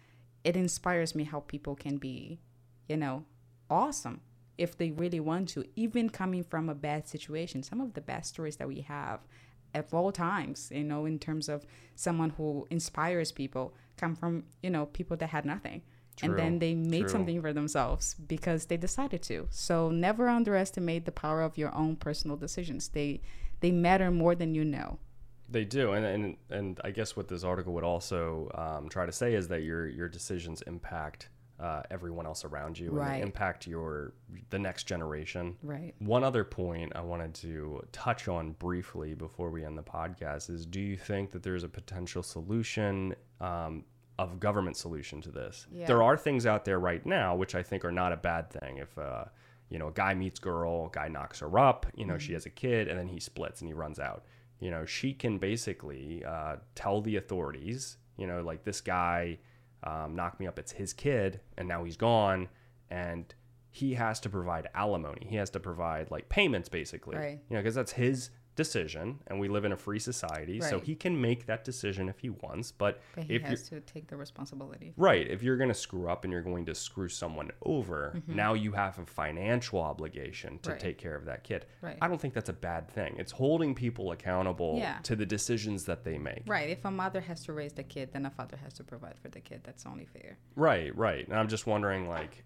[0.44, 2.38] it inspires me how people can be,
[2.88, 3.24] you know,
[3.68, 4.20] awesome
[4.62, 7.64] if they really want to, even coming from a bad situation.
[7.64, 9.20] Some of the best stories that we have
[9.74, 14.70] at all times, you know, in terms of someone who inspires people, come from, you
[14.70, 15.82] know, people that had nothing.
[16.16, 17.08] True, and then they made true.
[17.08, 19.48] something for themselves because they decided to.
[19.50, 22.88] So never underestimate the power of your own personal decisions.
[22.88, 23.22] They
[23.60, 24.98] they matter more than you know.
[25.48, 29.12] They do, and and and I guess what this article would also um, try to
[29.12, 31.30] say is that your your decisions impact
[31.62, 33.14] uh, everyone else around you right.
[33.14, 34.12] and impact your
[34.50, 35.56] the next generation.
[35.62, 35.94] Right.
[36.00, 40.66] One other point I wanted to touch on briefly before we end the podcast is:
[40.66, 43.84] Do you think that there's a potential solution um,
[44.18, 45.66] of government solution to this.
[45.70, 45.86] Yeah.
[45.86, 48.78] There are things out there right now which I think are not a bad thing.
[48.78, 49.24] If uh,
[49.68, 52.20] you know, a guy meets girl, guy knocks her up, you know, mm-hmm.
[52.20, 54.24] she has a kid, and then he splits and he runs out.
[54.60, 59.38] You know, she can basically uh, tell the authorities You know, like this guy
[59.84, 60.58] um, knocked me up.
[60.58, 62.48] It's his kid, and now he's gone,
[62.90, 63.34] and
[63.70, 65.26] he has to provide alimony.
[65.28, 67.16] He has to provide like payments, basically.
[67.16, 67.40] Right.
[67.48, 70.94] You know, because that's his decision, and we live in a free society, so he
[70.94, 72.70] can make that decision if he wants.
[72.72, 74.92] But, But he if has to take the responsibility.
[74.96, 75.26] Right.
[75.30, 78.36] If you're going to screw up and you're going to screw someone over, Mm-hmm.
[78.36, 80.80] now you have a financial obligation to Right.
[80.80, 81.66] take care of that kid.
[81.80, 81.96] Right.
[82.02, 83.16] I don't think that's a bad thing.
[83.18, 84.98] It's holding people accountable Yeah.
[85.04, 86.42] to the decisions that they make.
[86.46, 86.68] Right.
[86.70, 89.28] If a mother has to raise the kid, then a father has to provide for
[89.28, 89.60] the kid.
[89.64, 90.36] That's only fair.
[90.56, 91.26] Right, right.
[91.26, 92.44] And I'm just wondering, like,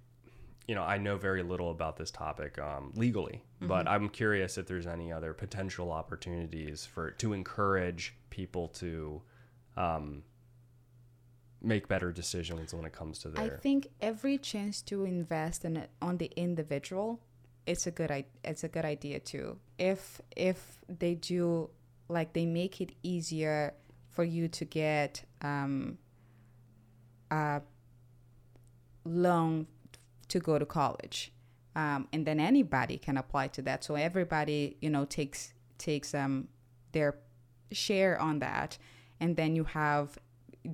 [0.67, 3.69] you know, I know very little about this topic um, legally, Mm-hmm.
[3.69, 9.23] but I'm curious if there's any other potential opportunities for to encourage people to
[9.79, 10.25] um,
[11.63, 13.45] make better decisions when it comes to their.
[13.45, 17.21] I think every chance to invest in it on the individual,
[17.67, 19.59] it's a good it's a good idea too.
[19.79, 21.71] If if they do
[22.09, 23.73] like they make it easier
[24.11, 25.97] for you to get um,
[27.31, 27.63] a
[29.05, 29.67] loan
[30.29, 31.33] to go to college,
[31.75, 33.85] um, and then anybody can apply to that.
[33.85, 36.49] So everybody you know takes takes um
[36.93, 37.19] their
[37.73, 38.79] share on that,
[39.21, 40.19] and then you have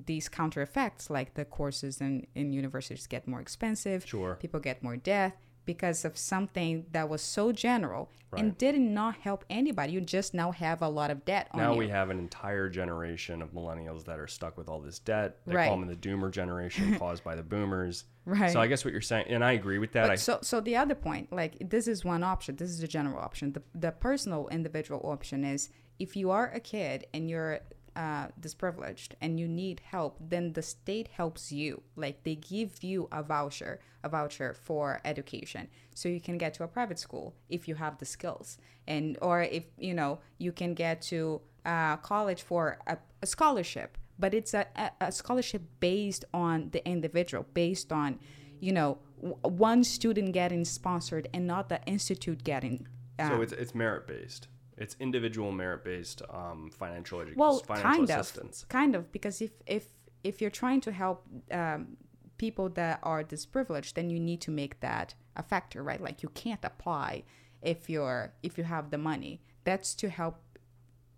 [0.05, 4.35] these counter effects like the courses in, in universities get more expensive Sure.
[4.41, 9.45] people get more debt because of something that was so general and did not help
[9.47, 12.17] anybody you just now have a lot of debt on Now you we have an
[12.17, 15.37] entire generation of millennials that are stuck with all this debt.
[15.45, 15.67] They Right.
[15.67, 18.05] call them the doomer generation caused by the boomers.
[18.25, 18.51] Right.
[18.51, 20.09] So I guess what you're saying, and I agree with that.
[20.09, 22.55] I, so, so the other point, like this is one option.
[22.55, 23.53] This is the general option.
[23.53, 27.59] The, the personal individual option is if you are a kid and you're
[27.95, 31.81] uh, disprivileged and you need help, then the state helps you.
[31.95, 36.63] Like they give you a voucher, a voucher for education, so you can get to
[36.63, 40.73] a private school if you have the skills, and or if you know you can
[40.73, 43.97] get to uh, college for a, a scholarship.
[44.19, 44.67] But it's a,
[45.01, 48.19] a, scholarship based on the individual, based on
[48.59, 48.99] you know
[49.41, 52.87] one student getting sponsored and not the institute getting
[53.19, 54.47] uh, so it's it's merit based.
[54.77, 58.63] It's individual merit based um, financial education, well financial kind assistance.
[58.63, 59.87] of kind of because if if
[60.23, 61.97] if you're trying to help um,
[62.37, 66.01] people that are disprivileged then you need to make that a factor right?
[66.01, 67.23] Like you can't apply
[67.61, 69.41] if you're if you have the money.
[69.63, 70.37] That's to help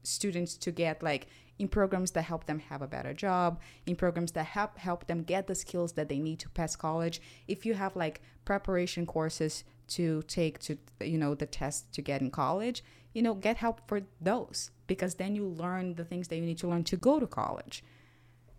[0.03, 4.33] students to get like in programs that help them have a better job in programs
[4.33, 7.21] that help help them get the skills that they need to pass college.
[7.47, 12.21] If you have like preparation courses to take to you know the test to get
[12.21, 12.83] in college
[13.15, 16.60] you know get help for those because then you learn the things that you need
[16.60, 17.84] to learn to go to college.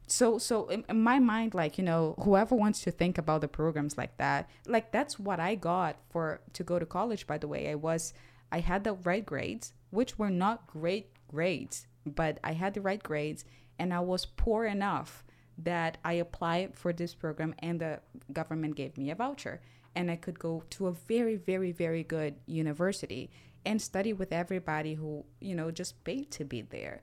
[0.09, 3.49] So so in, in my mind like you know whoever wants to think about the
[3.49, 7.49] programs like that like that's what i got for to go to college by the
[7.49, 7.71] way.
[7.71, 8.15] I was
[8.51, 13.03] i had the right grades which were not great grades but i had the right
[13.03, 13.45] grades
[13.81, 15.25] and i was poor enough
[15.59, 18.01] that i applied for this program and the
[18.33, 19.61] government gave me a voucher
[19.97, 23.29] and i could go to a very very very good university
[23.67, 27.03] and study with everybody who you know just paid to be there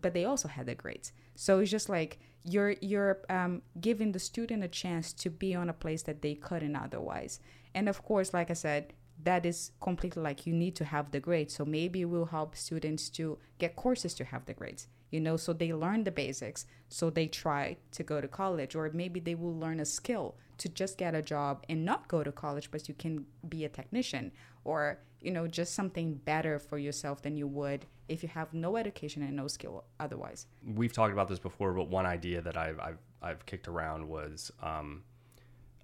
[0.00, 1.12] but they also had the grades.
[1.34, 5.68] So it's just like you're you're um, giving the student a chance to be on
[5.68, 7.40] a place that they couldn't otherwise.
[7.74, 8.92] And of course, like I said,
[9.22, 11.54] that is completely like you need to have the grades.
[11.54, 14.88] So maybe we'll help students to get courses to have the grades.
[15.10, 18.88] You know, so they learn the basics, so they try to go to college, or
[18.94, 22.30] maybe they will learn a skill to just get a job and not go to
[22.30, 24.30] college, but you can be a technician,
[24.64, 28.76] or you know, just something better for yourself than you would if you have no
[28.76, 30.46] education and no skill otherwise.
[30.64, 34.52] We've talked about this before, but one idea that I've I've, I've kicked around was.
[34.62, 35.04] Um,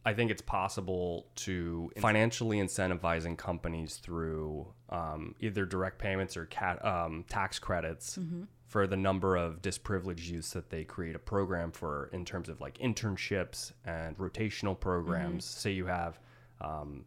[0.06, 6.82] I think it's possible to financially incentivizing companies through um, either direct payments or cat,
[6.84, 8.16] um, tax credits
[8.68, 12.60] for the number of disprivileged youths that they create a program for in terms of
[12.60, 15.44] like internships and rotational programs.
[15.44, 16.20] Say you have
[16.60, 17.04] um,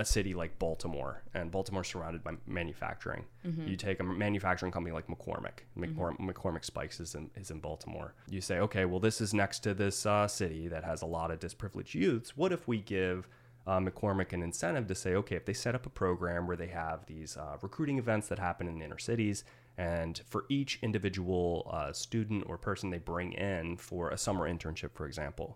[0.00, 3.24] a city like Baltimore, and Baltimore's surrounded by manufacturing.
[3.66, 5.64] You take a manufacturing company like McCormick.
[5.76, 8.14] McCormick, McCormick Spices is in, is in Baltimore.
[8.28, 11.30] You say, okay, well, this is next to this uh, city that has a lot
[11.32, 12.36] of disprivileged youths.
[12.36, 13.28] What if we give
[13.66, 16.68] uh, McCormick an incentive to say, okay, if they set up a program where they
[16.68, 19.42] have these uh, recruiting events that happen in the inner cities,
[19.76, 24.90] and for each individual uh, student or person they bring in for a summer internship,
[24.94, 25.54] for example,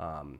[0.00, 0.38] um,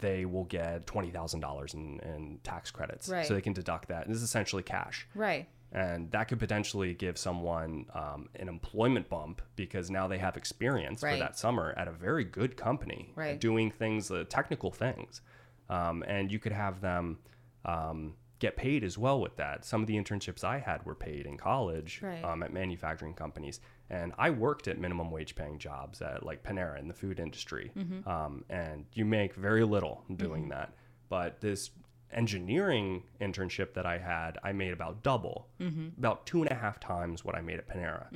[0.00, 3.26] they will get twenty thousand dollars in in tax credits, Right.
[3.26, 4.04] so they can deduct that.
[4.06, 5.48] And this is essentially cash, Right.
[5.72, 11.00] and that could potentially give someone um, an employment bump because now they have experience
[11.00, 13.38] for that summer at a very good company, Right.
[13.40, 15.20] doing things, uh, technical things,
[15.68, 17.18] um, and you could have them.
[17.64, 19.66] Um, get paid as well with that.
[19.66, 22.24] Some of the internships I had were paid in college Right.
[22.24, 23.60] um, at manufacturing companies,
[23.90, 27.70] and I worked at minimum wage paying jobs at like Panera in the food industry,
[27.76, 28.08] Mm-hmm.
[28.08, 30.72] um, and you make very little doing that.
[31.08, 31.70] But this
[32.12, 35.88] engineering internship that I had, I made about double, Mm-hmm.
[35.98, 38.06] about two and a half times what I made at Panera.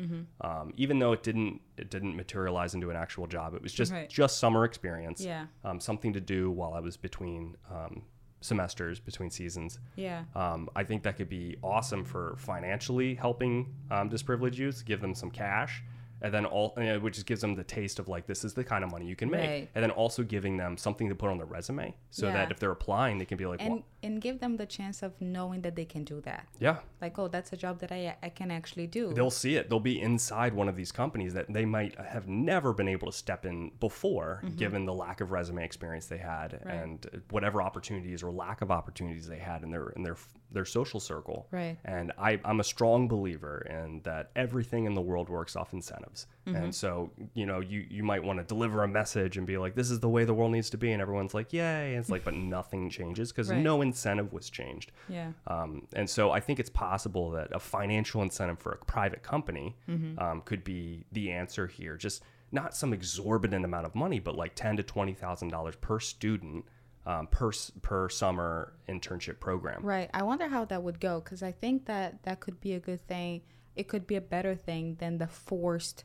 [0.40, 3.92] Um, even though it didn't it didn't materialize into an actual job, it was just
[3.92, 4.08] Right.
[4.08, 5.46] just summer experience Yeah.
[5.64, 8.02] um, something to do while I was between um,
[8.44, 9.78] semesters, between seasons.
[9.96, 10.24] Yeah.
[10.34, 15.14] Um, I think that could be awesome for financially helping um, disprivileged youths, give them
[15.14, 15.82] some cash,
[16.20, 18.62] and then all, uh, which just gives them the taste of like this is the
[18.62, 19.68] kind of money you can make, Right.
[19.74, 22.34] and then also giving them something to put on their resume, so Yeah.
[22.34, 25.02] that if they're applying, they can be like, And well, and give them the chance
[25.02, 26.46] of knowing that they can do that.
[26.60, 29.12] yeah, Like, oh, that's a job that I I can actually do.
[29.14, 29.68] they'll see it.
[29.68, 33.16] They'll be inside one of these companies that they might have never been able to
[33.24, 36.68] step in before, given the lack of resume experience they had Mm-hmm.
[36.68, 36.82] Right.
[36.82, 40.16] and whatever opportunities or lack of opportunities they had in their in their
[40.52, 41.48] their social circle.
[41.50, 41.76] Right.
[41.84, 46.26] And I, I'm a strong believer in that everything in the world works off incentives.
[46.46, 46.56] Mm-hmm.
[46.56, 49.74] And so, you know, you, you might want to deliver a message and be like,
[49.74, 50.92] this is the way the world needs to be.
[50.92, 51.90] And everyone's like, yay.
[51.94, 53.62] And it's like, but nothing changes because Right.
[53.62, 54.92] no incentive was changed.
[55.08, 55.32] Yeah.
[55.46, 59.76] Um, and so I think it's possible that a financial incentive for a private company
[59.88, 60.18] Mm-hmm.
[60.18, 61.96] um, could be the answer here.
[61.96, 62.22] Just
[62.52, 66.64] not some exorbitant amount of money, but like ten to twenty thousand dollars per student
[67.06, 67.50] um, per
[67.82, 69.82] per summer internship program.
[69.82, 70.08] Right.
[70.14, 73.06] I wonder how that would go because I think that that could be a good
[73.08, 73.42] thing.
[73.76, 76.04] It could be a better thing than the forced.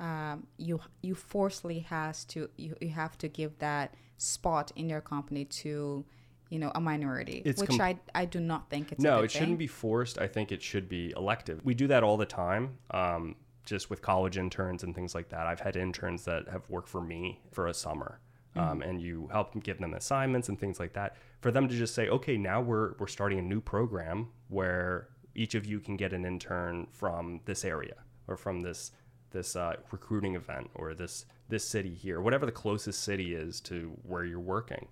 [0.00, 5.00] Um, you you forcefully has to you, you have to give that spot in your
[5.00, 6.04] company to
[6.50, 9.30] you know a minority, It's which com- I I do not think it's No, it
[9.30, 9.56] shouldn't thing.
[9.56, 10.18] be forced.
[10.18, 11.64] I think it should be elective.
[11.64, 12.78] We do that all the time.
[12.92, 15.46] Um, just with college interns and things like that.
[15.46, 18.20] I've had interns that have worked for me for a summer.
[18.56, 21.14] Um, and you help give them assignments and things like that.
[21.42, 25.54] For them to just say, okay, now we're we're starting a new program where each
[25.54, 27.94] of you can get an intern from this area
[28.26, 28.90] or from this
[29.30, 33.96] this uh, recruiting event or this this city here, whatever the closest city is to
[34.02, 34.88] where you're working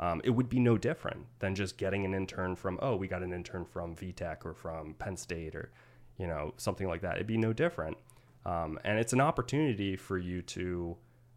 [0.00, 3.22] um, it would be no different than just getting an intern from oh we got
[3.22, 5.70] an intern from VTech or from Penn State or
[6.18, 7.16] you know something like that.
[7.16, 7.98] It'd be no different,
[8.46, 10.96] um, and it's an opportunity for you to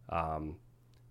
[0.09, 0.55] um,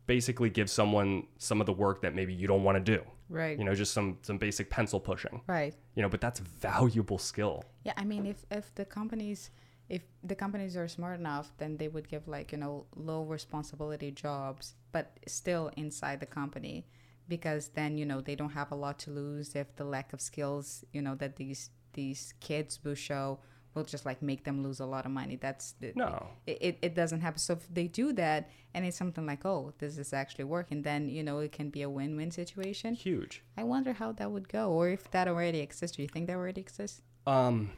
[0.07, 3.03] basically give someone some of the work that maybe you don't want to do.
[3.29, 3.59] right.
[3.59, 5.43] You know, just some some basic pencil pushing.
[5.47, 5.75] right.
[5.95, 7.65] You know, but that's valuable skill.
[7.85, 9.51] Yeah, I mean, if if the companies
[9.93, 14.11] if the companies are smart enough, then they would give like you know low responsibility
[14.11, 16.87] jobs, but still inside the company,
[17.29, 20.21] because then you know they don't have a lot to lose if the lack of
[20.21, 21.63] skills you know that these
[21.93, 23.39] these kids will show
[23.75, 25.37] will just like make them lose a lot of money.
[25.37, 26.27] That's the, No.
[26.47, 27.39] it, it, it doesn't happen.
[27.39, 31.09] So if they do that and it's something like, oh, this is actually working, then
[31.09, 32.95] you know it can be a win-win situation.
[32.95, 33.43] Huge.
[33.57, 35.97] I wonder how that would go, or if that already exists.
[35.97, 37.01] Do you think that already exists?
[37.27, 37.71] Um,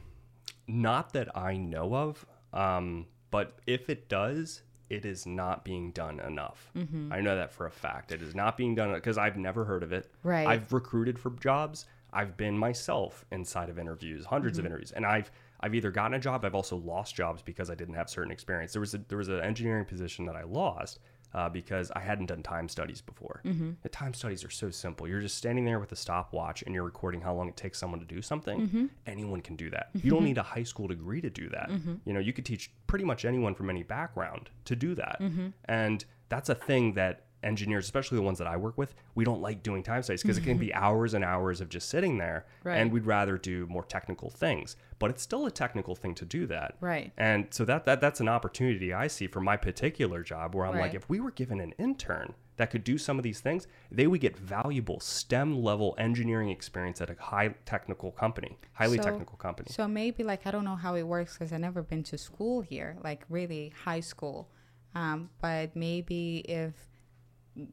[0.67, 2.25] not that I know of.
[2.53, 6.71] Um, but if it does, it is not being done enough.
[6.77, 7.11] Mm-hmm.
[7.11, 8.11] I know that for a fact.
[8.11, 10.11] It is not being done because I've never heard of it.
[10.23, 10.47] Right.
[10.47, 11.85] I've recruited for jobs.
[12.13, 14.59] I've been myself inside of interviews, 100s Mm-hmm.
[14.59, 16.45] of interviews, and I've I've either gotten a job.
[16.45, 18.73] I've also lost jobs because I didn't have certain experience.
[18.73, 20.99] There was a, there was an engineering position that I lost.
[21.35, 23.41] Uh, because I hadn't done time studies before.
[23.43, 23.71] Mm-hmm.
[23.83, 25.05] The time studies are so simple.
[25.05, 27.99] You're just standing there with a stopwatch and you're recording how long it takes someone
[27.99, 28.61] to do something.
[28.61, 28.85] Mm-hmm.
[29.05, 29.89] Anyone can do that.
[30.01, 31.69] You don't need a high school degree to do that.
[32.05, 35.17] You know, you could teach pretty much anyone from any background to do that.
[35.19, 35.47] Mm-hmm.
[35.65, 39.41] And that's a thing that engineers, especially the ones that I work with, we don't
[39.41, 42.45] like doing time studies because it can be hours and hours of just sitting there.
[42.63, 42.77] Right.
[42.77, 44.75] And we'd rather do more technical things.
[44.99, 46.75] But it's still a technical thing to do that.
[46.79, 47.11] Right.
[47.17, 50.77] And so that, that that's an opportunity I see for my particular job where I'm
[50.77, 54.07] like, if we were given an intern that could do some of these things, they
[54.07, 59.37] would get valuable STEM level engineering experience at a high technical company, highly So- technical
[59.37, 59.67] company.
[59.71, 62.61] So maybe like I don't know how it works because I've never been to school
[62.61, 64.49] here, like really high school.
[64.95, 66.73] Um, but maybe if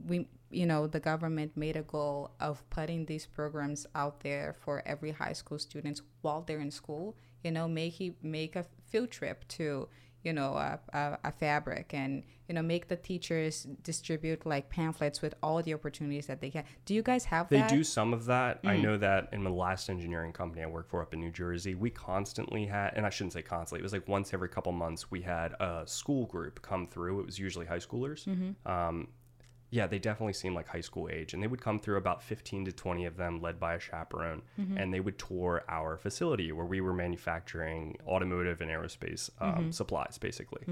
[0.07, 4.83] we, you know, the government made a goal of putting these programs out there for
[4.87, 9.11] every high school students while they're in school, you know, make he make a field
[9.11, 9.89] trip to,
[10.23, 15.23] you know, a, a, a fabric and you know make the teachers distribute like pamphlets
[15.23, 16.65] with all the opportunities that they can.
[16.85, 17.71] Do you guys have They that?
[17.71, 18.61] do some of that.
[18.65, 18.83] I Mm.
[18.83, 21.89] know that in the last engineering company I worked for up in New Jersey, we
[21.91, 25.23] constantly had, and I shouldn't say constantly, it was like once every couple months, we
[25.23, 27.21] had a school group come through.
[27.21, 28.27] It was usually high schoolers.
[28.27, 28.71] Mm-hmm.
[28.71, 29.09] Um,
[29.75, 31.33] yeah, they definitely seem like high school age.
[31.35, 34.43] And they would come through about 15 to 20 of them, led by a chaperone.
[34.61, 34.77] Mm-hmm.
[34.79, 39.71] And they would tour our facility where we were manufacturing automotive and aerospace um, Mm-hmm.
[39.71, 40.63] supplies, basically.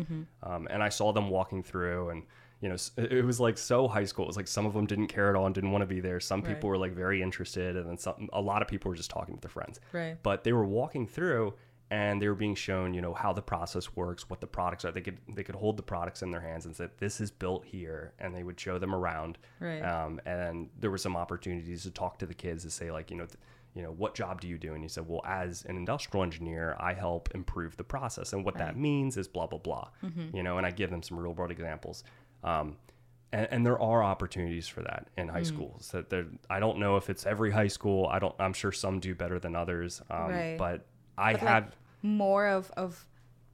[0.42, 2.22] Um, and I saw them walking through and
[2.62, 4.26] you know, it was like so high school.
[4.26, 6.00] It was like some of them didn't care at all and didn't want to be
[6.00, 6.20] there.
[6.20, 6.54] Some Right.
[6.54, 8.28] people were like very interested, and then some.
[8.34, 9.80] A lot of people were just talking to their friends.
[9.92, 10.22] Right.
[10.22, 11.54] But they were walking through,
[11.90, 14.92] and they were being shown, you know, how the process works, what the products are.
[14.92, 17.64] They could they could hold the products in their hands and say, "This is built
[17.64, 19.38] here," and they would show them around.
[19.58, 19.80] Right.
[19.82, 23.16] Um, and there were some opportunities to talk to the kids to say, like, you
[23.16, 23.26] know.
[23.26, 23.38] Th-
[23.72, 26.74] you know what job do you do and he said well as an industrial engineer
[26.80, 29.86] i help improve the process and what that means is blah blah blah
[30.34, 32.02] you know and i give them some real world examples
[32.42, 32.76] um,
[33.32, 36.96] and, and there are opportunities for that in high schools that there i don't know
[36.96, 40.30] if it's every high school i don't i'm sure some do better than others um,
[40.30, 40.56] Right.
[40.58, 40.84] but
[41.16, 41.72] i But, have like,
[42.02, 43.06] more of of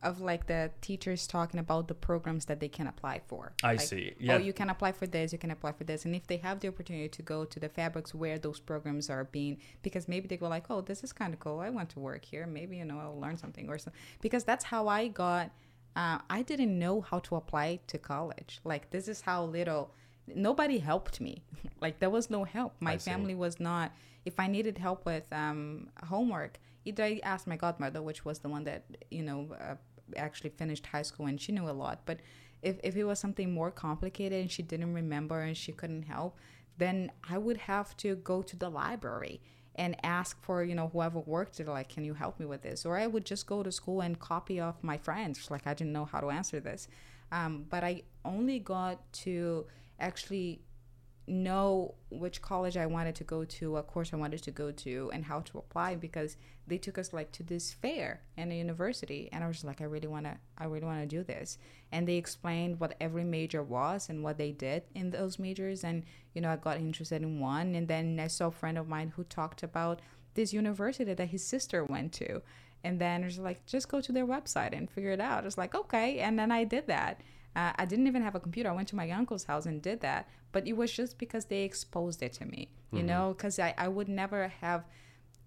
[0.02, 3.52] of like the teachers talking about the programs that they can apply for.
[3.62, 4.14] I Like, see.
[4.28, 6.04] Oh, you can apply for this, you can apply for this.
[6.04, 9.24] And if they have the opportunity to go to the fabrics where those programs are
[9.24, 11.60] being, because maybe they go like, oh, this is kind of cool.
[11.60, 12.46] I want to work here.
[12.46, 14.00] Maybe, you know, I'll learn something or something.
[14.20, 15.50] Because that's how I got,
[15.96, 18.60] uh, I didn't know how to apply to college.
[18.64, 19.92] Like, this is how little,
[20.28, 21.42] nobody helped me.
[21.80, 22.74] like, there was no help.
[22.80, 23.10] My I see.
[23.10, 23.92] family was not,
[24.24, 28.48] if I needed help with um, homework, either I asked my godmother, which was the
[28.48, 29.74] one that, you know, uh,
[30.16, 32.00] actually finished high school and she knew a lot.
[32.06, 32.20] But
[32.62, 36.38] if, if it was something more complicated and she didn't remember and she couldn't help,
[36.78, 39.40] then I would have to go to the library
[39.74, 42.86] and ask for, you know, whoever worked there, like, can you help me with this?
[42.86, 45.50] Or I would just go to school and copy off my friends.
[45.50, 46.88] Like, I didn't know how to answer this.
[47.30, 49.66] Um, but I only got to
[50.00, 50.60] actually
[51.26, 55.10] know which college I wanted to go to, what course I wanted to go to,
[55.12, 59.28] and how to apply because they took us like to this fair in a university,
[59.32, 61.58] and I was like, I really wanna, I really wanna do this.
[61.92, 66.04] And they explained what every major was and what they did in those majors, and
[66.34, 69.12] you know, I got interested in one, and then I saw a friend of mine
[69.16, 70.00] who talked about
[70.34, 72.42] this university that his sister went to.
[72.84, 75.44] And then it was like, just go to their website and figure it out.
[75.44, 76.20] It's like, okay.
[76.20, 77.20] And then I did that.
[77.56, 78.68] Uh, I didn't even have a computer.
[78.68, 80.28] I went to my uncle's house and did that.
[80.52, 83.88] But it was just because they exposed it to me, you know, because I, I
[83.88, 84.84] would never have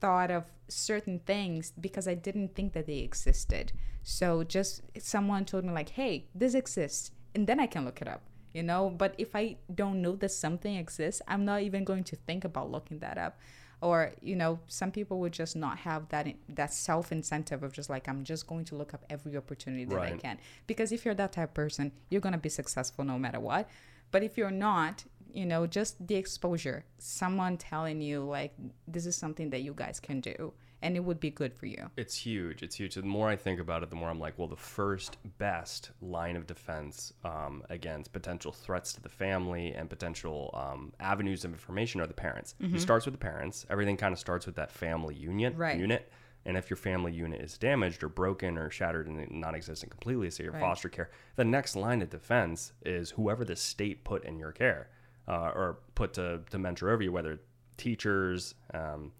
[0.01, 3.71] thought of certain things because I didn't think that they existed.
[4.03, 7.11] So just someone told me, like, hey, this exists.
[7.35, 8.21] And then I can look it up,
[8.53, 8.89] you know.
[8.89, 12.71] But if I don't know that something exists, I'm not even going to think about
[12.71, 13.37] looking that up
[13.81, 17.89] or you know some people would just not have that that self incentive of just
[17.89, 20.37] like i'm just going to look up every opportunity that i can.
[20.67, 23.69] Because if you're that type of person you're going to be successful no matter what.
[24.11, 28.53] But if you're not you know just the exposure someone telling you like
[28.87, 31.89] this is something that you guys can do and it would be good for you
[31.97, 32.63] It's huge.
[32.63, 32.95] It's huge.
[32.95, 36.35] The more I think about it, the more I'm like, well, the first best line
[36.35, 41.99] of defense um, against potential threats to the family and potential um, avenues of information
[42.01, 42.55] are the parents.
[42.61, 43.65] It starts with the parents.
[43.69, 45.77] Everything kind of starts with that family union Right.
[45.77, 46.11] unit.
[46.45, 50.45] And if your family unit is damaged or broken or shattered and non-existent completely, say
[50.45, 50.61] your Right.
[50.61, 54.89] foster care, the next line of defense is whoever the state put in your care
[55.27, 57.39] uh, or put to, to mentor over you, whether
[57.75, 59.11] teachers, um,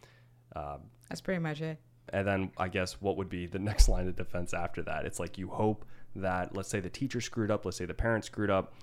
[0.56, 0.78] uh,
[1.10, 1.80] that's pretty much it
[2.12, 5.06] and then I guess what would be the next line of defense after that?
[5.06, 5.86] It's like you hope
[6.16, 8.74] that, let's say the teacher screwed up, let's say the parent screwed up,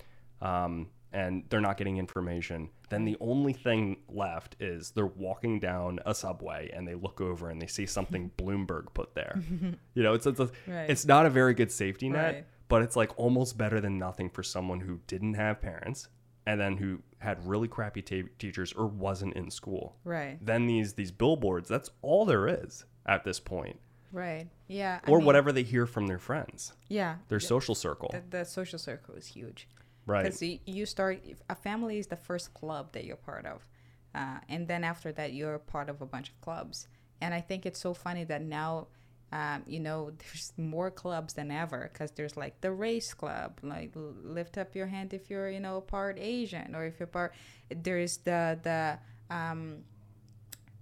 [0.41, 2.68] um, and they're not getting information.
[2.89, 7.51] Then the only thing left is they're walking down a subway and they look over
[7.51, 9.41] and they see something Bloomberg put there.
[9.95, 10.89] you know, it's it's, a, Right.
[10.91, 12.47] it's not a very good safety net, Right.
[12.68, 16.09] but it's like almost better than nothing for someone who didn't have parents
[16.47, 19.97] and then who had really crappy ta- teachers or wasn't in school.
[20.05, 20.39] Right.
[20.41, 23.79] Then these these billboards that's all there is at this point.
[24.12, 24.49] Right.
[24.69, 26.73] Yeah I or mean, whatever they hear from their friends.
[26.89, 27.17] Yeah.
[27.29, 28.11] Their social circle.
[28.12, 29.69] The, the social circle is huge.
[30.07, 30.25] Right.
[30.25, 33.67] Because you, you start a family is the first club that you're part of
[34.14, 36.89] uh, and then after that you're part of a bunch of clubs.
[37.21, 38.89] And i think it's so funny that now
[39.33, 43.91] um, you know there's more clubs than ever because there's like the race club like
[43.95, 47.35] lift up your hand if you're you know part asian or if you're part
[47.70, 48.99] there's the the
[49.35, 49.83] um,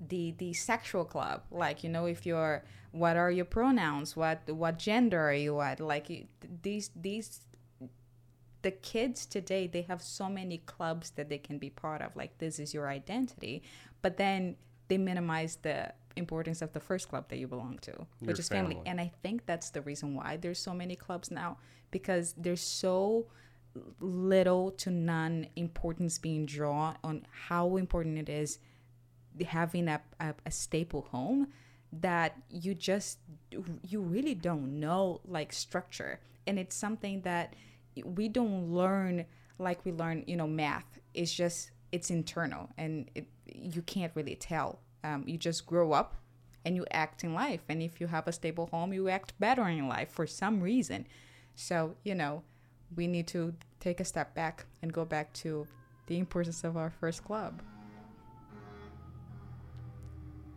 [0.08, 1.42] the the sexual club.
[1.50, 4.16] Like you know if you're what are your pronouns?
[4.16, 5.80] What what gender are you at?
[5.80, 6.28] Like
[6.62, 7.40] these these
[8.62, 12.16] the kids today they have so many clubs that they can be part of.
[12.16, 13.62] Like this is your identity.
[14.02, 14.56] But then
[14.88, 18.74] they minimize the importance of the first club that you belong to which is family.
[18.74, 18.88] family.
[18.88, 21.56] and i think that's the reason why there's so many clubs now
[21.90, 23.26] because there's so
[24.00, 28.58] little to none importance being drawn on how important it is
[29.46, 31.48] having a, a, a staple home
[31.92, 33.18] that you just
[33.86, 37.54] you really don't know like structure and it's something that
[38.04, 39.24] we don't learn
[39.58, 44.34] like we learn you know math it's just it's internal and it, you can't really
[44.34, 46.16] tell um, you just grow up
[46.64, 49.68] and you act in life and if you have a stable home you act better
[49.68, 51.06] in life for some reason
[51.54, 52.42] so you know
[52.96, 55.66] we need to take a step back and go back to
[56.06, 57.62] the importance of our first club.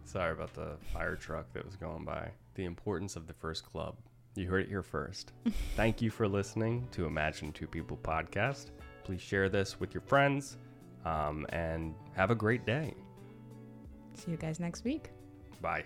[0.05, 2.31] Sorry about the fire truck that was going by.
[2.55, 3.95] The importance of the first club.
[4.35, 5.33] You heard it here first.
[5.75, 8.71] Thank you for listening to Imagine Two People podcast.
[9.03, 10.57] Please share this with your friends
[11.05, 12.93] um, and have a great day.
[14.18, 15.09] See you guys next week.
[15.61, 15.84] Bye.